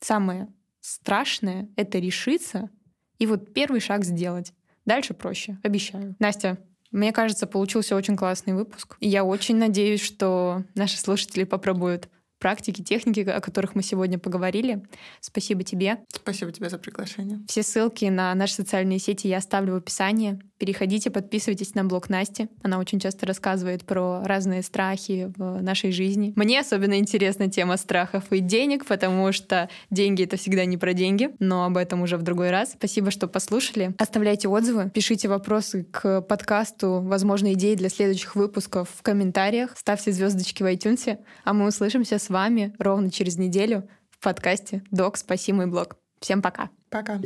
самое 0.00 0.52
страшное— 0.80 1.68
это 1.76 1.98
решиться 1.98 2.70
и 3.18 3.26
вот 3.26 3.52
первый 3.52 3.80
шаг 3.80 4.04
сделать. 4.04 4.52
Дальше 4.84 5.14
проще, 5.14 5.58
обещаю. 5.62 6.14
Настя, 6.18 6.58
мне 6.90 7.12
кажется, 7.12 7.46
получился 7.46 7.96
очень 7.96 8.16
классный 8.16 8.54
выпуск. 8.54 8.96
И 9.00 9.08
я 9.08 9.24
очень 9.24 9.56
надеюсь, 9.56 10.02
что 10.02 10.64
наши 10.74 10.96
слушатели 10.98 11.44
попробуют 11.44 12.08
практики, 12.38 12.82
техники, 12.82 13.20
о 13.20 13.40
которых 13.40 13.74
мы 13.74 13.82
сегодня 13.82 14.18
поговорили. 14.18 14.86
Спасибо 15.20 15.62
тебе. 15.62 16.04
Спасибо 16.08 16.52
тебе 16.52 16.68
за 16.68 16.78
приглашение. 16.78 17.40
Все 17.48 17.62
ссылки 17.62 18.04
на 18.04 18.34
наши 18.34 18.54
социальные 18.54 18.98
сети 18.98 19.26
я 19.26 19.38
оставлю 19.38 19.72
в 19.74 19.76
описании. 19.76 20.38
Переходите, 20.58 21.10
подписывайтесь 21.10 21.74
на 21.74 21.84
блог 21.84 22.08
Насти. 22.08 22.48
Она 22.62 22.78
очень 22.78 22.98
часто 22.98 23.26
рассказывает 23.26 23.84
про 23.84 24.22
разные 24.24 24.62
страхи 24.62 25.32
в 25.36 25.62
нашей 25.62 25.92
жизни. 25.92 26.32
Мне 26.34 26.60
особенно 26.60 26.98
интересна 26.98 27.50
тема 27.50 27.76
страхов 27.76 28.24
и 28.30 28.40
денег, 28.40 28.86
потому 28.86 29.32
что 29.32 29.68
деньги— 29.90 30.24
это 30.24 30.36
всегда 30.36 30.64
не 30.64 30.78
про 30.78 30.94
деньги, 30.94 31.30
но 31.40 31.64
об 31.64 31.76
этом 31.76 32.02
уже 32.02 32.16
в 32.16 32.22
другой 32.22 32.50
раз. 32.50 32.72
Спасибо, 32.72 33.10
что 33.10 33.28
послушали. 33.28 33.94
Оставляйте 33.98 34.48
отзывы, 34.48 34.90
пишите 34.90 35.28
вопросы 35.28 35.84
к 35.84 36.22
подкасту, 36.22 37.02
возможно, 37.02 37.52
идеи 37.52 37.74
для 37.74 37.90
следующих 37.90 38.34
выпусков 38.34 38.88
в 38.96 39.02
комментариях, 39.02 39.76
ставьте 39.76 40.12
звездочки 40.12 40.62
в 40.62 40.66
iTunes, 40.66 41.18
а 41.44 41.52
мы 41.52 41.66
услышимся 41.66 42.18
с 42.18 42.30
вами 42.30 42.74
ровно 42.78 43.10
через 43.10 43.36
неделю 43.36 43.88
в 44.10 44.22
подкасте 44.22 44.82
«Док, 44.90 45.18
спаси 45.18 45.52
мой 45.52 45.66
блог». 45.66 45.96
Всем 46.20 46.40
пока. 46.40 46.70
Пока. 46.90 47.20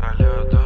Алло, 0.00 0.50
да. 0.50 0.65